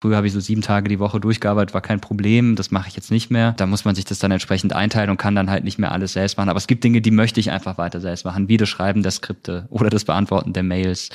[0.00, 2.54] Früher habe ich so sieben Tage die Woche durchgearbeitet, war kein Problem.
[2.54, 3.54] Das mache ich jetzt nicht mehr.
[3.56, 6.12] Da muss man sich das dann entsprechend einteilen und kann dann halt nicht mehr alles
[6.12, 6.48] selbst machen.
[6.48, 9.10] Aber es gibt Dinge, die möchte ich einfach weiter selbst machen, wie das Schreiben der
[9.10, 11.10] Skripte oder das Beantworten der Mails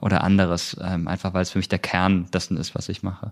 [0.00, 0.74] oder anderes.
[0.82, 3.28] Ähm, einfach weil es für mich der Kern dessen ist, was ich mache.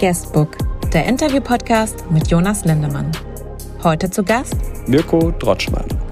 [0.00, 0.56] Guestbook,
[0.90, 3.12] der Interview-Podcast mit Jonas Lindemann.
[3.84, 4.56] Heute zu Gast
[4.88, 6.11] Mirko Drotschmann.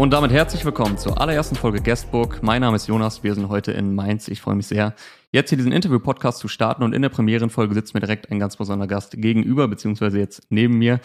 [0.00, 2.42] Und damit herzlich willkommen zur allerersten Folge Guestbook.
[2.42, 4.28] Mein Name ist Jonas, wir sind heute in Mainz.
[4.28, 4.94] Ich freue mich sehr,
[5.30, 6.82] jetzt hier diesen Interview-Podcast zu starten.
[6.82, 10.78] Und in der Premierenfolge sitzt mir direkt ein ganz besonderer Gast gegenüber, beziehungsweise jetzt neben
[10.78, 11.00] mir.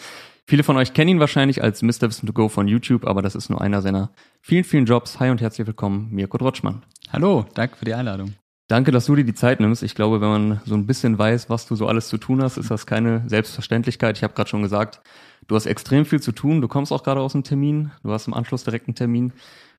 [0.46, 2.04] Viele von euch kennen ihn wahrscheinlich als Mr.
[2.08, 5.20] Wissen to Go von YouTube, aber das ist nur einer seiner vielen, vielen Jobs.
[5.20, 6.82] Hi und herzlich willkommen, Mirko Drotschmann.
[7.12, 8.32] Hallo, danke für die Einladung.
[8.66, 9.82] Danke, dass du dir die Zeit nimmst.
[9.82, 12.56] Ich glaube, wenn man so ein bisschen weiß, was du so alles zu tun hast,
[12.56, 14.16] ist das keine Selbstverständlichkeit.
[14.16, 15.02] Ich habe gerade schon gesagt,
[15.46, 16.60] du hast extrem viel zu tun.
[16.60, 17.90] Du kommst auch gerade aus einem Termin.
[18.02, 19.32] Du hast im Anschluss direkt einen Termin.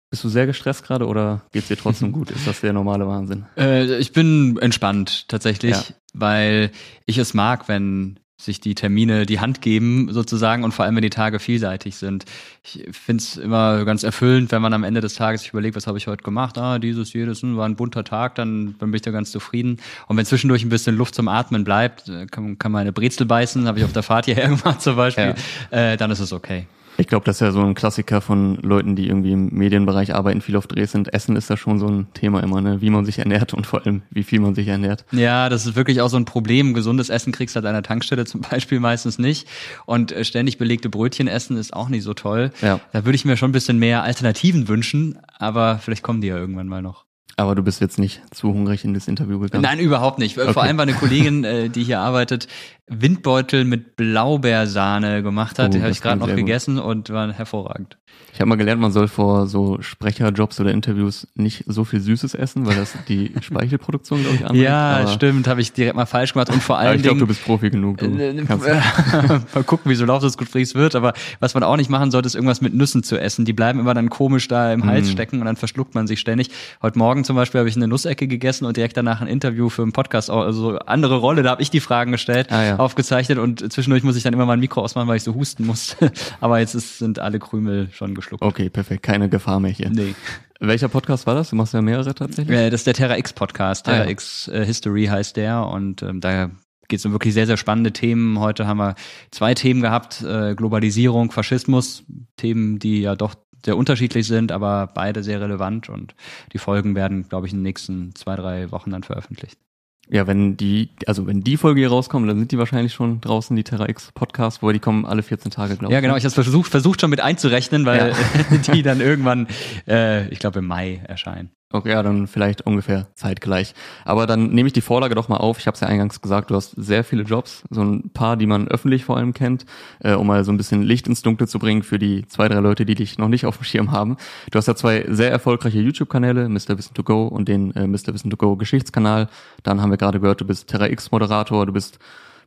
[0.10, 2.32] Bist du sehr gestresst gerade oder geht's dir trotzdem gut?
[2.32, 3.46] Ist das der normale Wahnsinn?
[3.58, 5.96] Äh, ich bin entspannt tatsächlich, ja.
[6.14, 6.72] weil
[7.06, 11.02] ich es mag, wenn sich die Termine die Hand geben sozusagen und vor allem, wenn
[11.02, 12.26] die Tage vielseitig sind.
[12.64, 15.88] Ich finde es immer ganz erfüllend, wenn man am Ende des Tages sich überlegt, was
[15.88, 16.58] habe ich heute gemacht?
[16.60, 19.80] Ah, dieses, jedes, hm, war ein bunter Tag, dann, dann bin ich da ganz zufrieden.
[20.08, 23.26] Und wenn zwischendurch ein bisschen Luft zum Atmen bleibt, äh, kann, kann man eine Brezel
[23.26, 25.34] beißen, habe ich auf der Fahrt hierher gemacht zum Beispiel,
[25.72, 25.94] ja.
[25.94, 26.68] äh, dann ist es okay.
[26.98, 30.42] Ich glaube, das ist ja so ein Klassiker von Leuten, die irgendwie im Medienbereich arbeiten,
[30.42, 31.14] viel auf Drehs sind.
[31.14, 32.82] Essen ist da schon so ein Thema immer, ne?
[32.82, 35.06] wie man sich ernährt und vor allem, wie viel man sich ernährt.
[35.12, 36.74] Ja, das ist wirklich auch so ein Problem.
[36.74, 39.48] Gesundes Essen kriegst du halt an der Tankstelle zum Beispiel meistens nicht.
[39.86, 42.52] Und äh, ständig belegte Brötchen essen ist auch nicht so toll.
[42.62, 42.80] Ja.
[42.92, 46.38] Da würde ich mir schon ein bisschen mehr Alternativen wünschen, aber vielleicht kommen die ja
[46.38, 47.08] irgendwann mal noch.
[47.40, 49.62] Aber du bist jetzt nicht zu hungrig in das Interview gegangen?
[49.62, 50.40] Nein, überhaupt nicht.
[50.40, 50.54] Okay.
[50.54, 52.48] Vor allem war eine Kollegin, äh, die hier arbeitet,
[52.88, 55.68] Windbeutel mit Blaubeersahne gemacht hat.
[55.68, 56.86] Oh, die habe ich gerade noch gegessen gut.
[56.86, 57.98] und war hervorragend.
[58.34, 62.36] Ich habe mal gelernt, man soll vor so Sprecherjobs oder Interviews nicht so viel Süßes
[62.36, 64.64] essen, weil das die Speichelproduktion, glaube ich, anregt.
[64.64, 66.98] Ja, aber stimmt, habe ich direkt mal falsch gemacht und vor allem.
[66.98, 67.98] Ich glaube, du bist Profi genug.
[67.98, 68.34] Du äh,
[69.54, 70.94] mal gucken, wie so laut das Gespräch wird.
[70.96, 73.44] Aber was man auch nicht machen sollte, ist irgendwas mit Nüssen zu essen.
[73.44, 75.12] Die bleiben immer dann komisch da im Hals mm.
[75.12, 76.52] stecken und dann verschluckt man sich ständig.
[76.84, 79.82] Heute Morgen zum Beispiel habe ich eine Nussecke gegessen und direkt danach ein Interview für
[79.82, 82.77] einen Podcast, also andere Rolle, da habe ich die Fragen gestellt, ah, ja.
[82.84, 85.96] aufgezeichnet und zwischendurch muss ich dann immer mein Mikro ausmachen, weil ich so husten muss.
[86.40, 88.44] aber jetzt ist, sind alle Krümel schon geschluckt.
[88.44, 89.04] Okay, perfekt.
[89.04, 89.90] Keine Gefahr mehr hier.
[89.90, 90.16] Nee.
[90.60, 91.52] Welcher Podcast war das?
[91.52, 92.58] Du machst ja mehrere tatsächlich.
[92.58, 93.86] Äh, das ist der Terra X Podcast.
[93.86, 94.10] Terra ah, ja.
[94.10, 96.50] X äh, History heißt der und ähm, da
[96.88, 98.40] geht es um wirklich sehr, sehr spannende Themen.
[98.40, 98.96] Heute haben wir
[99.32, 102.04] zwei Themen gehabt, äh, Globalisierung, Faschismus,
[102.38, 103.36] Themen, die ja doch
[103.66, 106.16] sehr unterschiedlich sind, aber beide sehr relevant und
[106.54, 109.60] die Folgen werden, glaube ich, in den nächsten zwei, drei Wochen dann veröffentlicht.
[110.10, 113.56] Ja, wenn die, also wenn die Folge hier rauskommt, dann sind die wahrscheinlich schon draußen,
[113.56, 115.94] die Terra X Podcast, wo die kommen alle 14 Tage, glaube ich.
[115.94, 116.14] Ja, genau.
[116.14, 116.20] Ne?
[116.20, 118.58] Ich habe versucht, versucht schon mit einzurechnen, weil ja.
[118.74, 119.48] die dann irgendwann,
[119.88, 121.50] äh, ich glaube, im Mai erscheinen.
[121.70, 123.74] Okay, ja, dann vielleicht ungefähr zeitgleich.
[124.06, 125.60] Aber dann nehme ich die Vorlage doch mal auf.
[125.60, 128.46] Ich habe es ja eingangs gesagt, du hast sehr viele Jobs, so ein paar, die
[128.46, 129.66] man öffentlich vor allem kennt,
[130.00, 132.62] äh, um mal so ein bisschen Licht ins Dunkle zu bringen für die zwei, drei
[132.62, 134.16] Leute, die dich noch nicht auf dem Schirm haben.
[134.50, 136.78] Du hast ja zwei sehr erfolgreiche YouTube-Kanäle, Mr.
[136.78, 138.14] Wissen to Go und den äh, Mr.
[138.14, 139.28] Wissen to Go Geschichtskanal.
[139.64, 142.00] Dann haben wir gerade gehört, du bist Terra X Moderator, du bist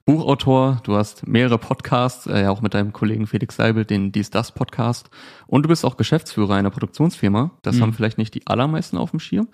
[0.05, 4.53] Buchautor, du hast mehrere Podcasts, äh, auch mit deinem Kollegen Felix Seibel, den Dies Das
[4.53, 5.11] Podcast.
[5.47, 7.53] Und du bist auch Geschäftsführer einer Produktionsfirma.
[7.63, 7.83] Das mhm.
[7.83, 9.49] haben vielleicht nicht die allermeisten auf dem Schirm.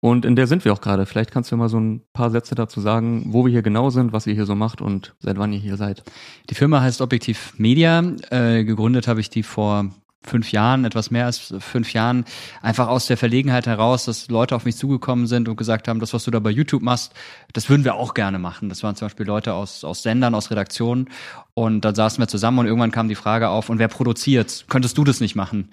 [0.00, 1.06] Und in der sind wir auch gerade.
[1.06, 4.12] Vielleicht kannst du mal so ein paar Sätze dazu sagen, wo wir hier genau sind,
[4.12, 6.02] was ihr hier so macht und seit wann ihr hier seid.
[6.50, 8.02] Die Firma heißt Objektiv Media.
[8.30, 9.86] Äh, gegründet habe ich die vor
[10.26, 12.24] fünf Jahren, etwas mehr als fünf Jahren,
[12.62, 16.14] einfach aus der Verlegenheit heraus, dass Leute auf mich zugekommen sind und gesagt haben, das,
[16.14, 17.12] was du da bei YouTube machst,
[17.52, 18.68] das würden wir auch gerne machen.
[18.68, 21.08] Das waren zum Beispiel Leute aus, aus Sendern, aus Redaktionen.
[21.54, 24.64] Und dann saßen wir zusammen und irgendwann kam die Frage auf, und wer produziert?
[24.68, 25.68] Könntest du das nicht machen?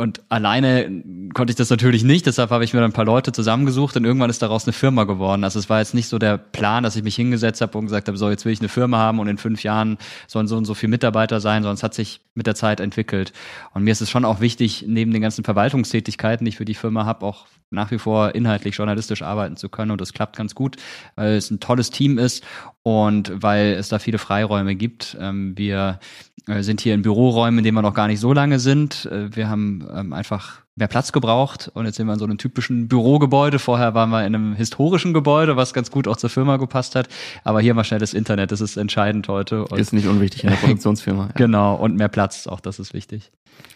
[0.00, 1.02] Und alleine
[1.34, 4.04] konnte ich das natürlich nicht, deshalb habe ich mir dann ein paar Leute zusammengesucht und
[4.04, 5.44] irgendwann ist daraus eine Firma geworden.
[5.44, 8.08] Also es war jetzt nicht so der Plan, dass ich mich hingesetzt habe und gesagt
[8.08, 10.64] habe, so jetzt will ich eine Firma haben und in fünf Jahren sollen so und
[10.64, 13.32] so viele Mitarbeiter sein, sondern es hat sich mit der Zeit entwickelt.
[13.74, 16.74] Und mir ist es schon auch wichtig, neben den ganzen Verwaltungstätigkeiten, die ich für die
[16.74, 19.90] Firma habe, auch nach wie vor inhaltlich journalistisch arbeiten zu können.
[19.90, 20.76] Und das klappt ganz gut,
[21.14, 22.44] weil es ein tolles Team ist
[22.82, 25.16] und weil es da viele Freiräume gibt.
[25.20, 26.00] Ähm, wir
[26.46, 29.06] äh, sind hier in Büroräumen, in denen wir noch gar nicht so lange sind.
[29.06, 32.38] Äh, wir haben ähm, einfach mehr Platz gebraucht und jetzt sind wir in so einem
[32.38, 33.58] typischen Bürogebäude.
[33.58, 37.08] Vorher waren wir in einem historischen Gebäude, was ganz gut auch zur Firma gepasst hat.
[37.44, 39.66] Aber hier mal schnell das Internet, das ist entscheidend heute.
[39.66, 41.26] Und ist nicht unwichtig in der Produktionsfirma.
[41.26, 41.32] Ja.
[41.34, 43.30] Genau, und mehr Platz, auch das ist wichtig.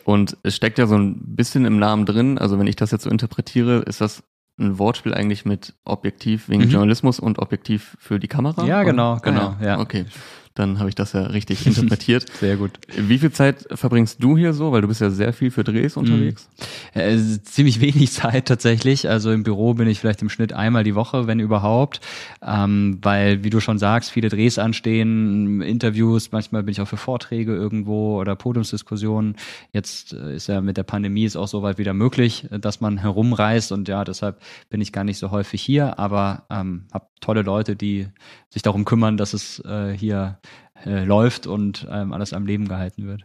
[0.04, 3.04] Und es steckt ja so ein bisschen im Namen drin, also wenn ich das jetzt
[3.04, 4.22] so interpretiere, ist das
[4.58, 6.70] ein Wortspiel eigentlich mit Objektiv wegen mhm.
[6.70, 8.64] Journalismus und Objektiv für die Kamera?
[8.64, 9.48] Ja, genau, genau.
[9.48, 9.66] Ah, ja.
[9.66, 9.80] ja.
[9.80, 10.06] Okay.
[10.54, 12.26] Dann habe ich das ja richtig interpretiert.
[12.38, 12.72] Sehr gut.
[12.96, 14.70] Wie viel Zeit verbringst du hier so?
[14.72, 16.48] Weil du bist ja sehr viel für Drehs unterwegs.
[16.94, 19.08] Äh, ziemlich wenig Zeit tatsächlich.
[19.08, 22.00] Also im Büro bin ich vielleicht im Schnitt einmal die Woche, wenn überhaupt.
[22.40, 26.96] Ähm, weil, wie du schon sagst, viele Drehs anstehen, Interviews, manchmal bin ich auch für
[26.96, 29.34] Vorträge irgendwo oder Podiumsdiskussionen.
[29.72, 33.72] Jetzt äh, ist ja mit der Pandemie ist auch soweit wieder möglich, dass man herumreist
[33.72, 34.40] und ja, deshalb
[34.70, 38.06] bin ich gar nicht so häufig hier, aber ähm, habe tolle Leute, die
[38.50, 40.38] sich darum kümmern, dass es äh, hier
[40.84, 43.24] äh, läuft und ähm, alles am Leben gehalten wird.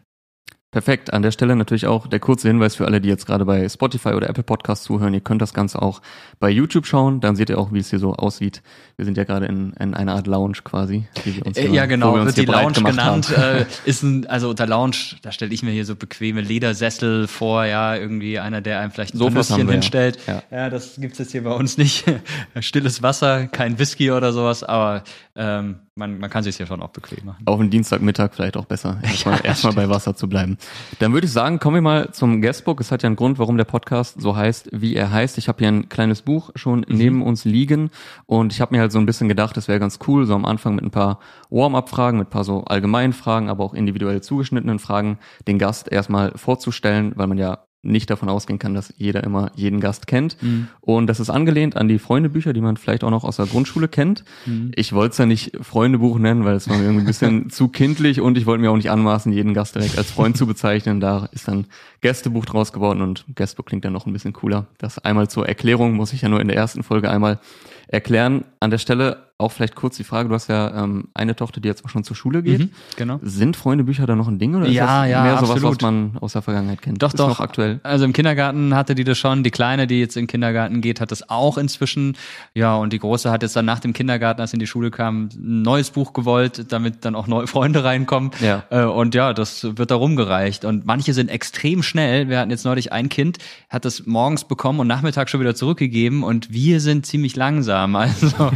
[0.72, 1.14] Perfekt.
[1.14, 4.10] An der Stelle natürlich auch der kurze Hinweis für alle, die jetzt gerade bei Spotify
[4.10, 5.16] oder Apple Podcasts zuhören.
[5.16, 6.00] Ihr könnt das Ganze auch
[6.40, 7.22] bei YouTube schauen.
[7.22, 8.62] Dann seht ihr auch, wie es hier so aussieht.
[8.96, 11.08] Wir sind ja gerade in, in einer Art Lounge quasi.
[11.26, 12.14] Die wir uns äh, hier, ja, genau.
[12.14, 13.36] Wir Wird die Lounge genannt.
[13.36, 17.66] Äh, ist ein, also unter Lounge, da stelle ich mir hier so bequeme Ledersessel vor.
[17.66, 20.20] Ja, irgendwie einer, der einem vielleicht ein Sofas hinstellt.
[20.28, 20.44] Ja.
[20.52, 22.06] ja, das gibt's jetzt hier bei uns nicht.
[22.60, 24.64] Stilles Wasser, kein Whisky oder sowas.
[24.64, 25.04] Aber
[25.36, 27.44] ähm, man, man kann sich ja schon auch bequem machen.
[27.46, 30.58] Auf einen Dienstagmittag vielleicht auch besser, erstmal ja, erst bei Wasser zu bleiben.
[30.98, 32.80] Dann würde ich sagen, kommen wir mal zum Guestbook.
[32.82, 35.38] Es hat ja einen Grund, warum der Podcast so heißt, wie er heißt.
[35.38, 36.98] Ich habe hier ein kleines Buch schon mhm.
[36.98, 37.92] neben uns liegen
[38.26, 40.46] und ich habe mir halt so ein bisschen gedacht, es wäre ganz cool, so am
[40.46, 41.20] Anfang mit ein paar
[41.50, 46.32] Warm-up-Fragen, mit ein paar so allgemeinen Fragen, aber auch individuell zugeschnittenen Fragen, den Gast erstmal
[46.36, 50.42] vorzustellen, weil man ja nicht davon ausgehen kann, dass jeder immer jeden Gast kennt.
[50.42, 50.68] Mhm.
[50.82, 53.88] Und das ist angelehnt an die Freundebücher, die man vielleicht auch noch aus der Grundschule
[53.88, 54.26] kennt.
[54.46, 54.72] Mhm.
[54.76, 57.70] Ich wollte es ja nicht Freundebuch nennen, weil es war mir irgendwie ein bisschen zu
[57.70, 61.00] kindlich und ich wollte mir auch nicht anmaßen, jeden Gast direkt als Freund zu bezeichnen.
[61.00, 61.68] Da ist dann
[62.02, 64.68] Gästebuch draus geworden und Gästebuch klingt dann noch ein bisschen cooler.
[64.78, 67.40] Das einmal zur Erklärung muss ich ja nur in der ersten Folge einmal
[67.88, 68.44] erklären.
[68.60, 71.70] An der Stelle auch vielleicht kurz die Frage, du hast ja ähm, eine Tochter, die
[71.70, 72.60] jetzt auch schon zur Schule geht.
[72.60, 73.20] Mhm, genau.
[73.24, 75.62] Sind Freundebücher da noch ein Ding oder ist ja, das ja, mehr absolut.
[75.62, 77.02] sowas, was man aus der Vergangenheit kennt?
[77.02, 77.30] Doch, ist doch.
[77.30, 77.80] Noch aktuell.
[77.84, 79.44] Also im Kindergarten hatte die das schon.
[79.44, 82.18] Die Kleine, die jetzt in den Kindergarten geht, hat das auch inzwischen.
[82.54, 84.92] Ja, und die Große hat jetzt dann nach dem Kindergarten, als sie in die Schule
[84.92, 88.32] kam, ein neues Buch gewollt, damit dann auch neue Freunde reinkommen.
[88.42, 88.64] Ja.
[88.70, 90.66] Äh, und ja, das wird da rumgereicht.
[90.66, 92.28] Und manche sind extrem schnell.
[92.28, 93.38] Wir hatten jetzt neulich ein Kind,
[93.70, 96.24] hat das morgens bekommen und nachmittags schon wieder zurückgegeben.
[96.24, 97.96] Und wir sind ziemlich langsam.
[98.10, 98.52] Also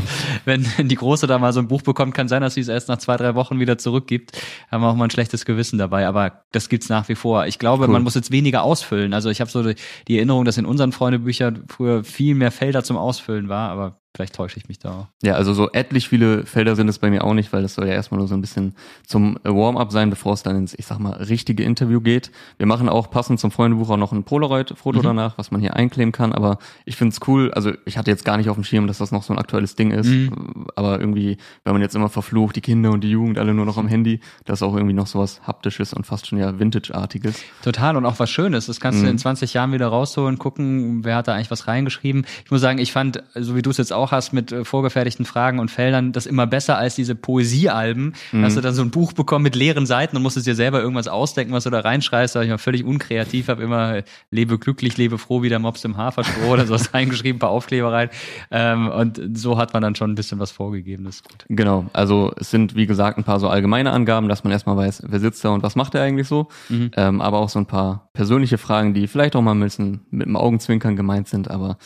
[0.46, 2.90] wenn die Große da mal so ein Buch bekommt, kann sein, dass sie es erst
[2.90, 4.32] nach zwei, drei Wochen wieder zurückgibt.
[4.72, 7.48] Haben wir auch mal ein schlechtes Gewissen dabei, aber das gibt's nach wie vor.
[7.48, 7.92] Ich glaube, cool.
[7.92, 9.14] man muss jetzt weniger ausfüllen.
[9.14, 12.98] Also ich habe so die Erinnerung, dass in unseren Freundebüchern früher viel mehr Felder zum
[12.98, 15.10] Ausfüllen war, aber Vielleicht täusche ich mich da.
[15.24, 17.88] Ja, also so etlich viele Felder sind es bei mir auch nicht, weil das soll
[17.88, 18.76] ja erstmal nur so ein bisschen
[19.08, 22.30] zum Warm-up sein, bevor es dann ins, ich sag mal, richtige Interview geht.
[22.58, 25.04] Wir machen auch passend zum Freundebuch auch noch ein Polaroid-Foto mhm.
[25.04, 26.32] danach, was man hier einkleben kann.
[26.32, 29.00] Aber ich finde es cool, also ich hatte jetzt gar nicht auf dem Schirm, dass
[29.00, 30.06] das noch so ein aktuelles Ding ist.
[30.06, 30.68] Mhm.
[30.76, 33.78] Aber irgendwie, wenn man jetzt immer verflucht, die Kinder und die Jugend alle nur noch
[33.78, 37.42] am Handy, das ist auch irgendwie noch sowas Haptisches und fast schon ja Vintage-artiges.
[37.64, 38.68] Total und auch was Schönes.
[38.68, 39.06] Das kannst mhm.
[39.06, 42.28] du in 20 Jahren wieder rausholen, gucken, wer hat da eigentlich was reingeschrieben.
[42.46, 44.66] Ich muss sagen, ich fand, so wie du es jetzt auch auch hast mit äh,
[44.66, 48.14] vorgefertigten Fragen und Feldern, das immer besser als diese Poesiealben.
[48.32, 48.44] Mhm.
[48.44, 51.08] Hast du dann so ein Buch bekommen mit leeren Seiten und musstest dir selber irgendwas
[51.08, 52.36] ausdenken, was du da reinschreibst.
[52.36, 55.60] Da war ich mal völlig unkreativ, habe immer äh, lebe glücklich, lebe froh wie der
[55.60, 58.10] Mops im Haferstroh oder sowas reingeschrieben, paar Aufkleber rein.
[58.52, 61.06] Ähm, und so hat man dann schon ein bisschen was vorgegeben.
[61.06, 61.46] Das ist gut.
[61.50, 65.04] Genau, also es sind wie gesagt ein paar so allgemeine Angaben, dass man erstmal weiß,
[65.08, 66.48] wer sitzt da und was macht er eigentlich so.
[66.70, 66.92] Mhm.
[66.96, 70.28] Ähm, aber auch so ein paar persönliche Fragen, die vielleicht auch mal ein bisschen mit
[70.28, 71.78] dem Augenzwinkern gemeint sind, aber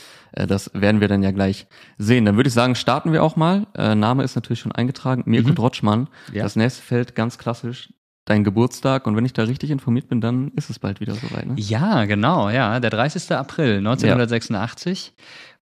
[0.45, 1.68] das werden wir dann ja gleich
[1.98, 2.25] sehen.
[2.25, 3.66] Dann würde ich sagen, starten wir auch mal.
[3.75, 5.56] Äh, Name ist natürlich schon eingetragen, Mirko mhm.
[5.56, 6.07] Drotschmann.
[6.31, 6.44] Ja.
[6.44, 7.89] Das nächste Feld ganz klassisch
[8.28, 11.48] dein Geburtstag und wenn ich da richtig informiert bin, dann ist es bald wieder soweit.
[11.48, 11.56] Ne?
[11.57, 13.31] Ja, genau, ja, der 30.
[13.31, 15.13] April 1986.
[15.16, 15.24] Ja.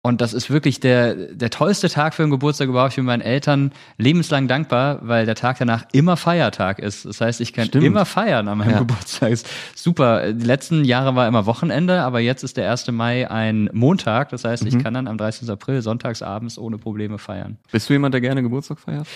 [0.06, 2.92] Und das ist wirklich der, der tollste Tag für einen Geburtstag überhaupt.
[2.92, 7.06] Ich bin meinen Eltern lebenslang dankbar, weil der Tag danach immer Feiertag ist.
[7.06, 7.86] Das heißt, ich kann Stimmt.
[7.86, 8.78] immer feiern an meinem ja.
[8.80, 9.30] Geburtstag.
[9.30, 10.34] Ist super.
[10.34, 12.90] Die letzten Jahre war immer Wochenende, aber jetzt ist der 1.
[12.90, 14.28] Mai ein Montag.
[14.28, 14.68] Das heißt, mhm.
[14.68, 15.48] ich kann dann am 30.
[15.48, 17.56] April sonntagsabends ohne Probleme feiern.
[17.72, 19.06] Bist du jemand, der gerne Geburtstag feiert?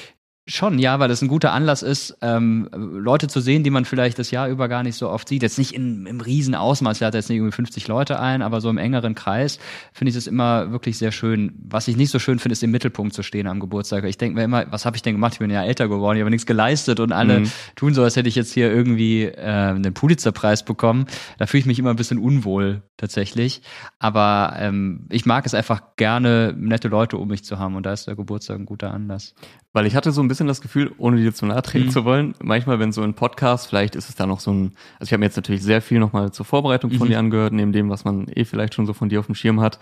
[0.50, 4.18] Schon, ja, weil das ein guter Anlass ist, ähm, Leute zu sehen, die man vielleicht
[4.18, 5.42] das Jahr über gar nicht so oft sieht.
[5.42, 8.62] Jetzt nicht in, im riesen Ausmaß, er hat jetzt nicht irgendwie 50 Leute ein, aber
[8.62, 9.58] so im engeren Kreis
[9.92, 11.52] finde ich es immer wirklich sehr schön.
[11.68, 14.04] Was ich nicht so schön finde, ist im Mittelpunkt zu stehen am Geburtstag.
[14.04, 15.34] Ich denke mir immer, was habe ich denn gemacht?
[15.34, 17.50] Ich bin ja älter geworden, ich habe nichts geleistet und alle mhm.
[17.76, 21.04] tun so, als hätte ich jetzt hier irgendwie äh, einen Pulitzerpreis bekommen.
[21.36, 23.60] Da fühle ich mich immer ein bisschen unwohl tatsächlich.
[23.98, 27.92] Aber ähm, ich mag es einfach gerne, nette Leute um mich zu haben und da
[27.92, 29.34] ist der Geburtstag ein guter Anlass.
[29.72, 31.90] Weil ich hatte so ein bisschen das Gefühl, ohne dir zu nahe treten mhm.
[31.90, 35.08] zu wollen, manchmal, wenn so ein Podcast, vielleicht ist es da noch so ein, also
[35.08, 37.10] ich habe mir jetzt natürlich sehr viel nochmal zur Vorbereitung von mhm.
[37.10, 39.60] dir angehört, neben dem, was man eh vielleicht schon so von dir auf dem Schirm
[39.60, 39.78] hat.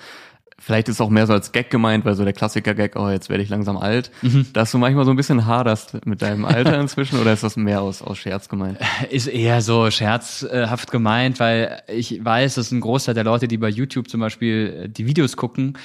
[0.58, 3.28] Vielleicht ist es auch mehr so als Gag gemeint, weil so der Klassiker-Gag, oh, jetzt
[3.28, 4.46] werde ich langsam alt, mhm.
[4.54, 7.82] dass du manchmal so ein bisschen haderst mit deinem Alter inzwischen oder ist das mehr
[7.82, 8.78] aus, aus Scherz gemeint?
[9.10, 13.68] Ist eher so scherzhaft gemeint, weil ich weiß, dass ein Großteil der Leute, die bei
[13.68, 15.76] YouTube zum Beispiel die Videos gucken,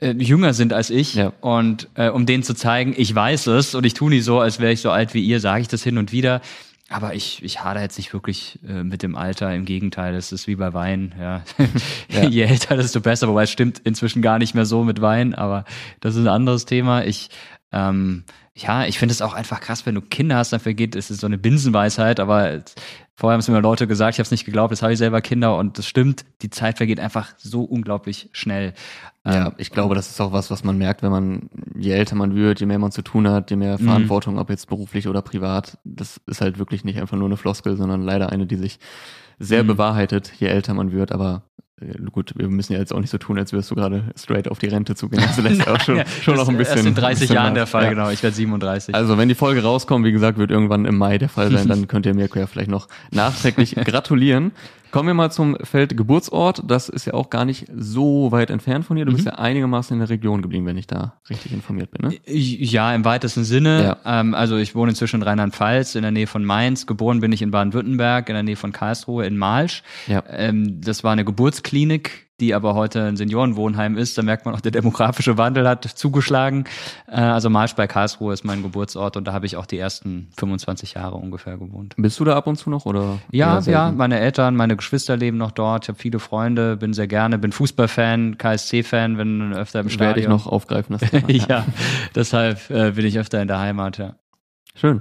[0.00, 1.32] äh, jünger sind als ich Ja.
[1.40, 4.58] und äh, um denen zu zeigen, ich weiß es und ich tue nicht so, als
[4.60, 6.40] wäre ich so alt wie ihr, sage ich das hin und wieder.
[6.88, 9.52] Aber ich, ich hader jetzt nicht wirklich äh, mit dem Alter.
[9.52, 11.14] Im Gegenteil, es ist wie bei Wein.
[11.20, 11.42] Ja.
[12.08, 12.28] Ja.
[12.28, 13.26] Je älter, desto besser.
[13.26, 15.34] Wobei es stimmt inzwischen gar nicht mehr so mit Wein.
[15.34, 15.64] Aber
[15.98, 17.04] das ist ein anderes Thema.
[17.04, 17.28] Ich,
[17.72, 18.22] ähm,
[18.54, 21.20] ja, ich finde es auch einfach krass, wenn du Kinder hast, dann vergeht, es ist
[21.20, 22.20] so eine Binsenweisheit.
[22.20, 22.62] Aber
[23.16, 24.70] vorher haben es mir Leute gesagt, ich habe es nicht geglaubt.
[24.70, 26.24] Jetzt habe ich selber Kinder und das stimmt.
[26.42, 28.74] Die Zeit vergeht einfach so unglaublich schnell.
[29.26, 32.14] Ja, Ähm, ich glaube, das ist auch was, was man merkt, wenn man, je älter
[32.14, 35.20] man wird, je mehr man zu tun hat, je mehr Verantwortung, ob jetzt beruflich oder
[35.22, 38.78] privat, das ist halt wirklich nicht einfach nur eine Floskel, sondern leider eine, die sich
[39.38, 39.68] sehr Mhm.
[39.68, 41.42] bewahrheitet, je älter man wird, aber
[41.80, 44.48] äh, gut, wir müssen ja jetzt auch nicht so tun, als würdest du gerade straight
[44.48, 45.22] auf die Rente zugehen.
[45.22, 46.76] Also das ist ja auch schon, schon das noch ein bisschen.
[46.78, 47.90] Erst in 30 bisschen Jahren der Fall, Ja.
[47.90, 48.08] genau.
[48.10, 48.94] Ich werde 37.
[48.94, 51.86] Also wenn die Folge rauskommt, wie gesagt, wird irgendwann im Mai der Fall sein, dann
[51.86, 54.52] könnt ihr Mirko ja vielleicht noch nachträglich gratulieren.
[54.90, 56.62] Kommen wir mal zum Feld Geburtsort.
[56.66, 59.04] Das ist ja auch gar nicht so weit entfernt von dir.
[59.04, 62.08] Du bist ja einigermaßen in der Region geblieben, wenn ich da richtig informiert bin.
[62.08, 62.18] Ne?
[62.26, 63.98] Ja, im weitesten Sinne.
[64.04, 64.20] Ja.
[64.20, 66.86] Ähm, also ich wohne inzwischen in Rheinland-Pfalz, in der Nähe von Mainz.
[66.86, 69.82] Geboren bin ich in Baden-Württemberg, in der Nähe von Karlsruhe, in Malsch.
[70.06, 70.22] Ja.
[70.28, 74.18] Ähm, das war eine Geburtsklinik, die aber heute ein Seniorenwohnheim ist.
[74.18, 76.64] Da merkt man auch, der demografische Wandel hat zugeschlagen.
[77.08, 80.28] Äh, also Malsch bei Karlsruhe ist mein Geburtsort und da habe ich auch die ersten
[80.36, 81.94] 25 Jahre ungefähr gewohnt.
[81.96, 83.18] Bist du da ab und zu noch oder?
[83.30, 85.84] Ja, ja, meine Eltern, meine Geschwister leben noch dort.
[85.84, 90.24] Ich habe viele Freunde, bin sehr gerne, bin Fußballfan, KSC-Fan, bin öfter im Werde ich
[90.24, 90.30] Stadion.
[90.30, 90.98] noch aufgreifen.
[90.98, 91.30] Das Thema.
[91.30, 91.64] ja,
[92.14, 94.16] deshalb äh, bin ich öfter in der Heimat, ja.
[94.74, 95.00] Schön.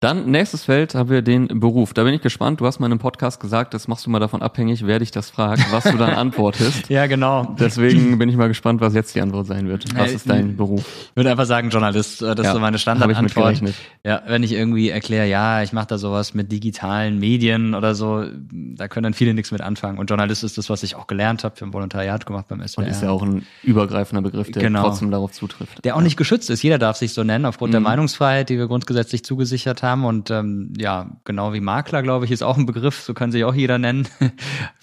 [0.00, 1.94] Dann nächstes Feld haben wir den Beruf.
[1.94, 2.60] Da bin ich gespannt.
[2.60, 5.10] Du hast mal in einem Podcast gesagt, das machst du mal davon abhängig, wer dich
[5.10, 6.90] das fragt, was du dann antwortest.
[6.90, 7.56] Ja, genau.
[7.58, 9.86] Deswegen bin ich mal gespannt, was jetzt die Antwort sein wird.
[9.96, 10.84] Was ist dein Beruf?
[11.10, 12.20] Ich würde einfach sagen Journalist.
[12.20, 13.74] äh, Das Ja, ist so meine hab ich mit Standardantwort.
[14.04, 18.24] Ja, wenn ich irgendwie erkläre, ja, ich mache da sowas mit digitalen Medien oder so,
[18.52, 19.96] da können dann viele nichts mit anfangen.
[19.98, 21.54] Und Journalist ist das, was ich auch gelernt habe.
[21.56, 22.84] Ich habe ein Volontariat gemacht beim SWR.
[22.84, 24.82] Und ist ja auch ein übergreifender Begriff, der Genau.
[24.82, 25.82] trotzdem darauf zutrifft.
[25.86, 26.62] der auch nicht geschützt ist.
[26.62, 27.76] Jeder darf sich so nennen, aufgrund Mhm.
[27.76, 29.85] der Meinungsfreiheit, die wir grundgesetzlich zugesichert haben.
[30.04, 33.44] Und ähm, ja, genau wie Makler, glaube ich, ist auch ein Begriff, so kann sich
[33.44, 34.08] auch jeder nennen.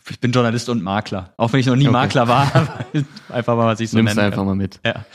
[0.09, 1.33] Ich bin Journalist und Makler.
[1.37, 1.93] Auch wenn ich noch nie Okay.
[1.93, 2.51] Makler war,
[3.29, 4.45] einfach mal, was ich so Nimmst nennen einfach kann.
[4.47, 4.81] mal mit.
[4.85, 5.05] Ja.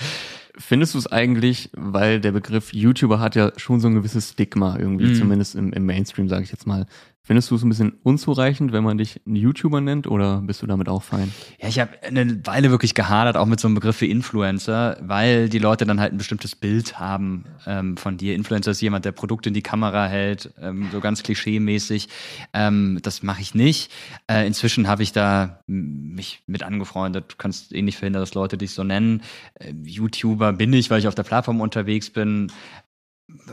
[0.57, 4.78] Findest du es eigentlich, weil der Begriff YouTuber hat ja schon so ein gewisses Stigma
[4.78, 5.14] irgendwie, Mhm.
[5.14, 6.87] zumindest im, im Mainstream, sage ich jetzt mal.
[7.22, 10.66] Findest du es ein bisschen unzureichend, wenn man dich einen YouTuber nennt oder bist du
[10.66, 11.30] damit auch fein?
[11.60, 15.50] Ja, ich habe eine Weile wirklich gehadert, auch mit so einem Begriff wie Influencer, weil
[15.50, 18.34] die Leute dann halt ein bestimmtes Bild haben ähm, von dir.
[18.34, 22.08] Influencer ist jemand, der Produkte in die Kamera hält, ähm, so ganz klischee-mäßig.
[22.54, 23.92] Ähm, das mache ich nicht.
[24.26, 27.32] Äh, inzwischen habe ich da mich mit angefreundet.
[27.32, 29.20] Du kannst eh nicht verhindern, dass Leute dich so nennen.
[29.54, 32.50] Äh, YouTuber bin ich, weil ich auf der Plattform unterwegs bin.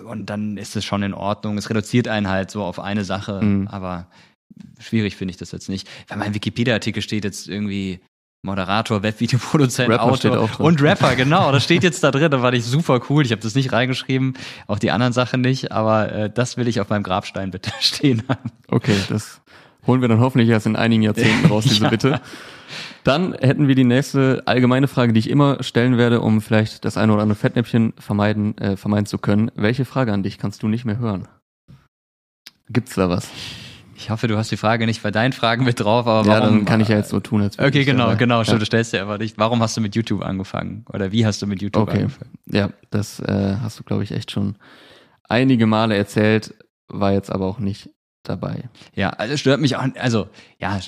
[0.06, 1.58] Und dann ist es schon in Ordnung.
[1.58, 3.68] Es reduziert einen halt so auf eine Sache, Mhm.
[3.68, 4.08] aber
[4.80, 5.88] schwierig finde ich das jetzt nicht.
[6.08, 8.00] Weil mein Wikipedia-Artikel steht jetzt irgendwie
[8.42, 11.52] Moderator, Webvideoproduzent, Rapper Autor und Rapper, genau.
[11.52, 12.30] Das steht jetzt da drin.
[12.30, 13.26] Da war ich super cool.
[13.26, 14.36] Ich habe das nicht reingeschrieben,
[14.68, 18.22] auch die anderen Sachen nicht, aber äh, das will ich auf meinem Grabstein bitte stehen
[18.30, 18.52] haben.
[18.70, 19.42] Okay, das
[19.88, 21.90] holen wir dann hoffentlich erst in einigen Jahrzehnten raus, diese Ja.
[21.90, 22.22] Bitte.
[23.06, 26.98] Dann hätten wir die nächste allgemeine Frage, die ich immer stellen werde, um vielleicht das
[26.98, 29.52] eine oder andere Fettnäpfchen vermeiden, äh, vermeiden zu können.
[29.56, 31.28] Welche Frage an dich kannst du nicht mehr hören?
[32.68, 33.30] Gibt's da was?
[33.96, 36.56] Ich hoffe, du hast die Frage nicht bei deinen Fragen mit drauf, aber ja, warum?
[36.58, 38.40] dann kann ich ja jetzt so tun, als Okay, ich genau, dabei- genau.
[38.40, 38.46] Ja.
[38.46, 39.38] Stimmt, du stellst dir aber nicht.
[39.38, 40.84] Warum hast du mit YouTube angefangen?
[40.92, 42.00] Oder wie hast du mit YouTube Okay.
[42.00, 42.32] angefangen?
[42.52, 44.56] Ja, das äh, hast du, glaube ich, echt schon
[45.30, 46.56] einige Male erzählt,
[46.88, 47.90] war jetzt aber auch nicht
[48.30, 48.70] dabei.
[48.94, 50.28] Ja, also stört mich auch, also
[50.60, 50.80] ja,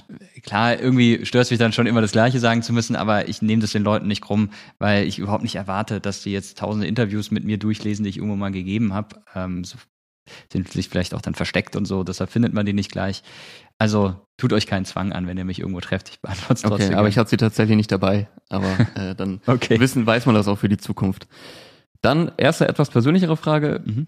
[0.43, 3.41] klar, irgendwie stört es mich dann schon immer das Gleiche sagen zu müssen, aber ich
[3.41, 6.87] nehme das den Leuten nicht krumm, weil ich überhaupt nicht erwarte, dass die jetzt tausende
[6.87, 9.17] Interviews mit mir durchlesen, die ich irgendwo mal gegeben habe.
[9.35, 9.77] Ähm, so
[10.51, 13.23] sind sich vielleicht auch dann versteckt und so, deshalb findet man die nicht gleich.
[13.79, 16.09] Also tut euch keinen Zwang an, wenn ihr mich irgendwo trefft.
[16.09, 16.87] Ich beantworte es Okay, trotzdem.
[16.93, 17.09] aber gerne.
[17.09, 18.27] ich hatte sie tatsächlich nicht dabei.
[18.49, 19.79] Aber äh, dann Okay.
[19.79, 21.27] wissen, weiß man das auch für die Zukunft.
[22.01, 23.81] Dann erste etwas persönlichere Frage.
[23.85, 24.07] Mhm.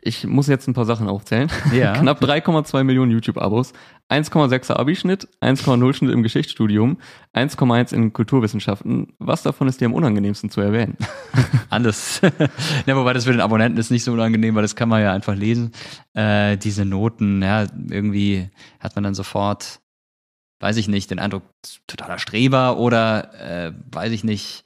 [0.00, 1.50] Ich muss jetzt ein paar Sachen aufzählen.
[1.72, 1.92] Ja.
[1.98, 3.72] Knapp 3,2 Millionen YouTube-Abos,
[4.10, 6.98] 1,6er Abischnitt, 1,0 Schnitt im Geschichtsstudium,
[7.34, 9.14] 1,1 in Kulturwissenschaften.
[9.18, 10.96] Was davon ist dir am unangenehmsten zu erwähnen?
[11.70, 12.20] Alles.
[12.86, 15.12] ja, wobei das für den Abonnenten ist nicht so unangenehm, weil das kann man ja
[15.12, 15.72] einfach lesen.
[16.14, 19.80] Äh, diese Noten, ja, irgendwie hat man dann sofort,
[20.60, 21.44] weiß ich nicht, den Eindruck,
[21.86, 24.64] totaler Streber oder äh, weiß ich nicht,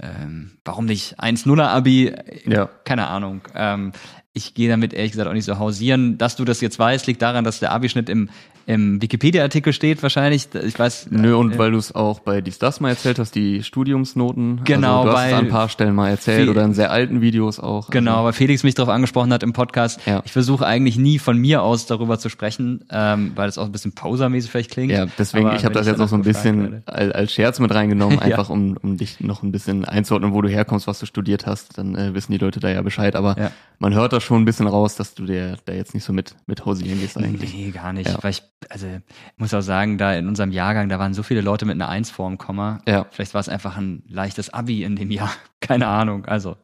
[0.00, 2.14] ähm, warum nicht 1-0er Abi?
[2.46, 2.68] Ja.
[2.84, 3.42] Keine Ahnung.
[3.54, 3.92] Ähm,
[4.32, 6.16] ich gehe damit ehrlich gesagt auch nicht so hausieren.
[6.18, 8.30] Dass du das jetzt weißt, liegt daran, dass der Abischnitt im
[8.66, 10.48] im Wikipedia-Artikel steht wahrscheinlich.
[10.54, 11.08] Ich weiß.
[11.10, 14.60] Nö, und äh, weil du es auch bei dies das mal erzählt hast, die Studiumsnoten.
[14.64, 15.02] Genau.
[15.02, 17.60] Also du hast es an ein paar Stellen mal erzählt oder in sehr alten Videos
[17.60, 17.90] auch.
[17.90, 18.24] Genau, also.
[18.24, 20.00] weil Felix mich darauf angesprochen hat im Podcast.
[20.06, 20.22] Ja.
[20.24, 23.72] Ich versuche eigentlich nie von mir aus darüber zu sprechen, ähm, weil es auch ein
[23.72, 24.92] bisschen pausermäßig vielleicht klingt.
[24.92, 27.72] Ja, deswegen, Aber ich habe das jetzt auch so ein bisschen als, als Scherz mit
[27.72, 28.54] reingenommen, einfach ja.
[28.54, 31.78] um, um dich noch ein bisschen einzuordnen, wo du herkommst, was du studiert hast.
[31.78, 33.16] Dann äh, wissen die Leute da ja Bescheid.
[33.16, 33.50] Aber ja.
[33.78, 36.34] man hört da schon ein bisschen raus, dass du der da jetzt nicht so mit,
[36.46, 37.54] mit hausieren gehst eigentlich.
[37.54, 38.22] Nee, gar nicht.
[38.22, 39.02] Weil ich, also ich
[39.38, 42.10] muss auch sagen, da in unserem Jahrgang, da waren so viele Leute mit einer Eins
[42.10, 42.80] vorm Komma.
[42.86, 43.06] Ja.
[43.10, 45.32] Vielleicht war es einfach ein leichtes Abi in dem Jahr.
[45.60, 46.26] Keine Ahnung.
[46.26, 46.56] Also,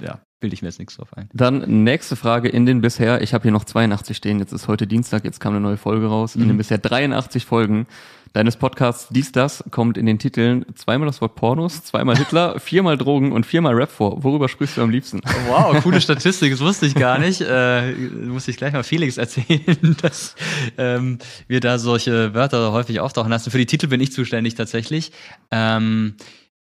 [0.00, 1.28] ja, bilde ich mir jetzt nichts drauf ein.
[1.32, 4.86] Dann nächste Frage in den bisher, ich habe hier noch 82 stehen, jetzt ist heute
[4.86, 6.36] Dienstag, jetzt kam eine neue Folge raus.
[6.36, 6.42] Mhm.
[6.42, 7.86] In den bisher 83 Folgen
[8.32, 12.96] deines Podcasts Dies, Das kommt in den Titeln zweimal das Wort Pornos, zweimal Hitler, viermal
[12.96, 14.22] Drogen und viermal Rap vor.
[14.24, 15.20] Worüber sprichst du am liebsten?
[15.48, 17.40] Wow, coole Statistik, das wusste ich gar nicht.
[17.40, 20.34] Äh, muss ich gleich mal Felix erzählen, dass
[20.78, 23.50] ähm, wir da solche Wörter häufig auftauchen lassen.
[23.50, 25.12] Für die Titel bin ich zuständig tatsächlich.
[25.50, 26.16] Ähm,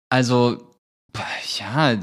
[0.08, 0.74] also,
[1.58, 1.94] ja,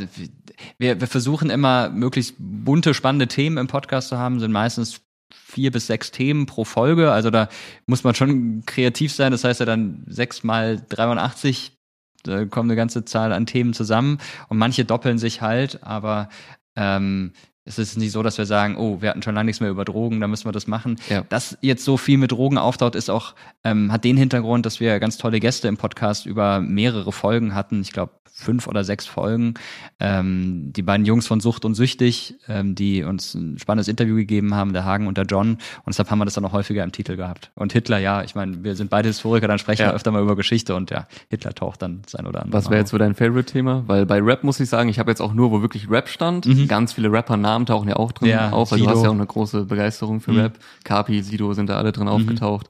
[0.78, 5.02] wir, wir versuchen immer möglichst bunte, spannende Themen im Podcast zu haben, sind meistens
[5.34, 7.12] vier bis sechs Themen pro Folge.
[7.12, 7.50] Also da
[7.86, 9.32] muss man schon kreativ sein.
[9.32, 11.78] Das heißt ja dann sechs mal 83,
[12.24, 16.30] da kommt eine ganze Zahl an Themen zusammen und manche doppeln sich halt, aber
[16.76, 17.34] ähm,
[17.66, 19.86] es ist nicht so, dass wir sagen, oh, wir hatten schon lange nichts mehr über
[19.86, 20.98] Drogen, da müssen wir das machen.
[21.10, 21.24] Ja.
[21.30, 25.00] Dass jetzt so viel mit Drogen auftaucht, ist auch, ähm, hat den Hintergrund, dass wir
[25.00, 27.82] ganz tolle Gäste im Podcast über mehrere Folgen hatten.
[27.82, 29.54] Ich glaube, fünf oder sechs Folgen.
[30.00, 34.54] Ähm, die beiden Jungs von Sucht und Süchtig, ähm, die uns ein spannendes Interview gegeben
[34.54, 35.52] haben, der Hagen und der John.
[35.52, 37.52] Und deshalb haben wir das dann auch häufiger im Titel gehabt.
[37.56, 39.88] Und Hitler, ja, ich meine, wir sind beide Historiker, dann sprechen ja.
[39.88, 42.62] wir öfter mal über Geschichte und ja, Hitler taucht dann sein oder andere.
[42.62, 43.86] Was wäre jetzt so dein Favorite-Thema?
[43.88, 46.46] Weil bei Rap muss ich sagen, ich habe jetzt auch nur, wo wirklich Rap stand.
[46.46, 46.68] Mhm.
[46.68, 47.14] Ganz viele
[47.56, 48.92] Rapper-Namen tauchen ja auch drin ja, auf, weil Sido.
[48.92, 50.40] du hast ja auch eine große Begeisterung für mhm.
[50.40, 50.60] Rap.
[50.84, 52.14] Kapi, Sido sind da alle drin mhm.
[52.14, 52.70] aufgetaucht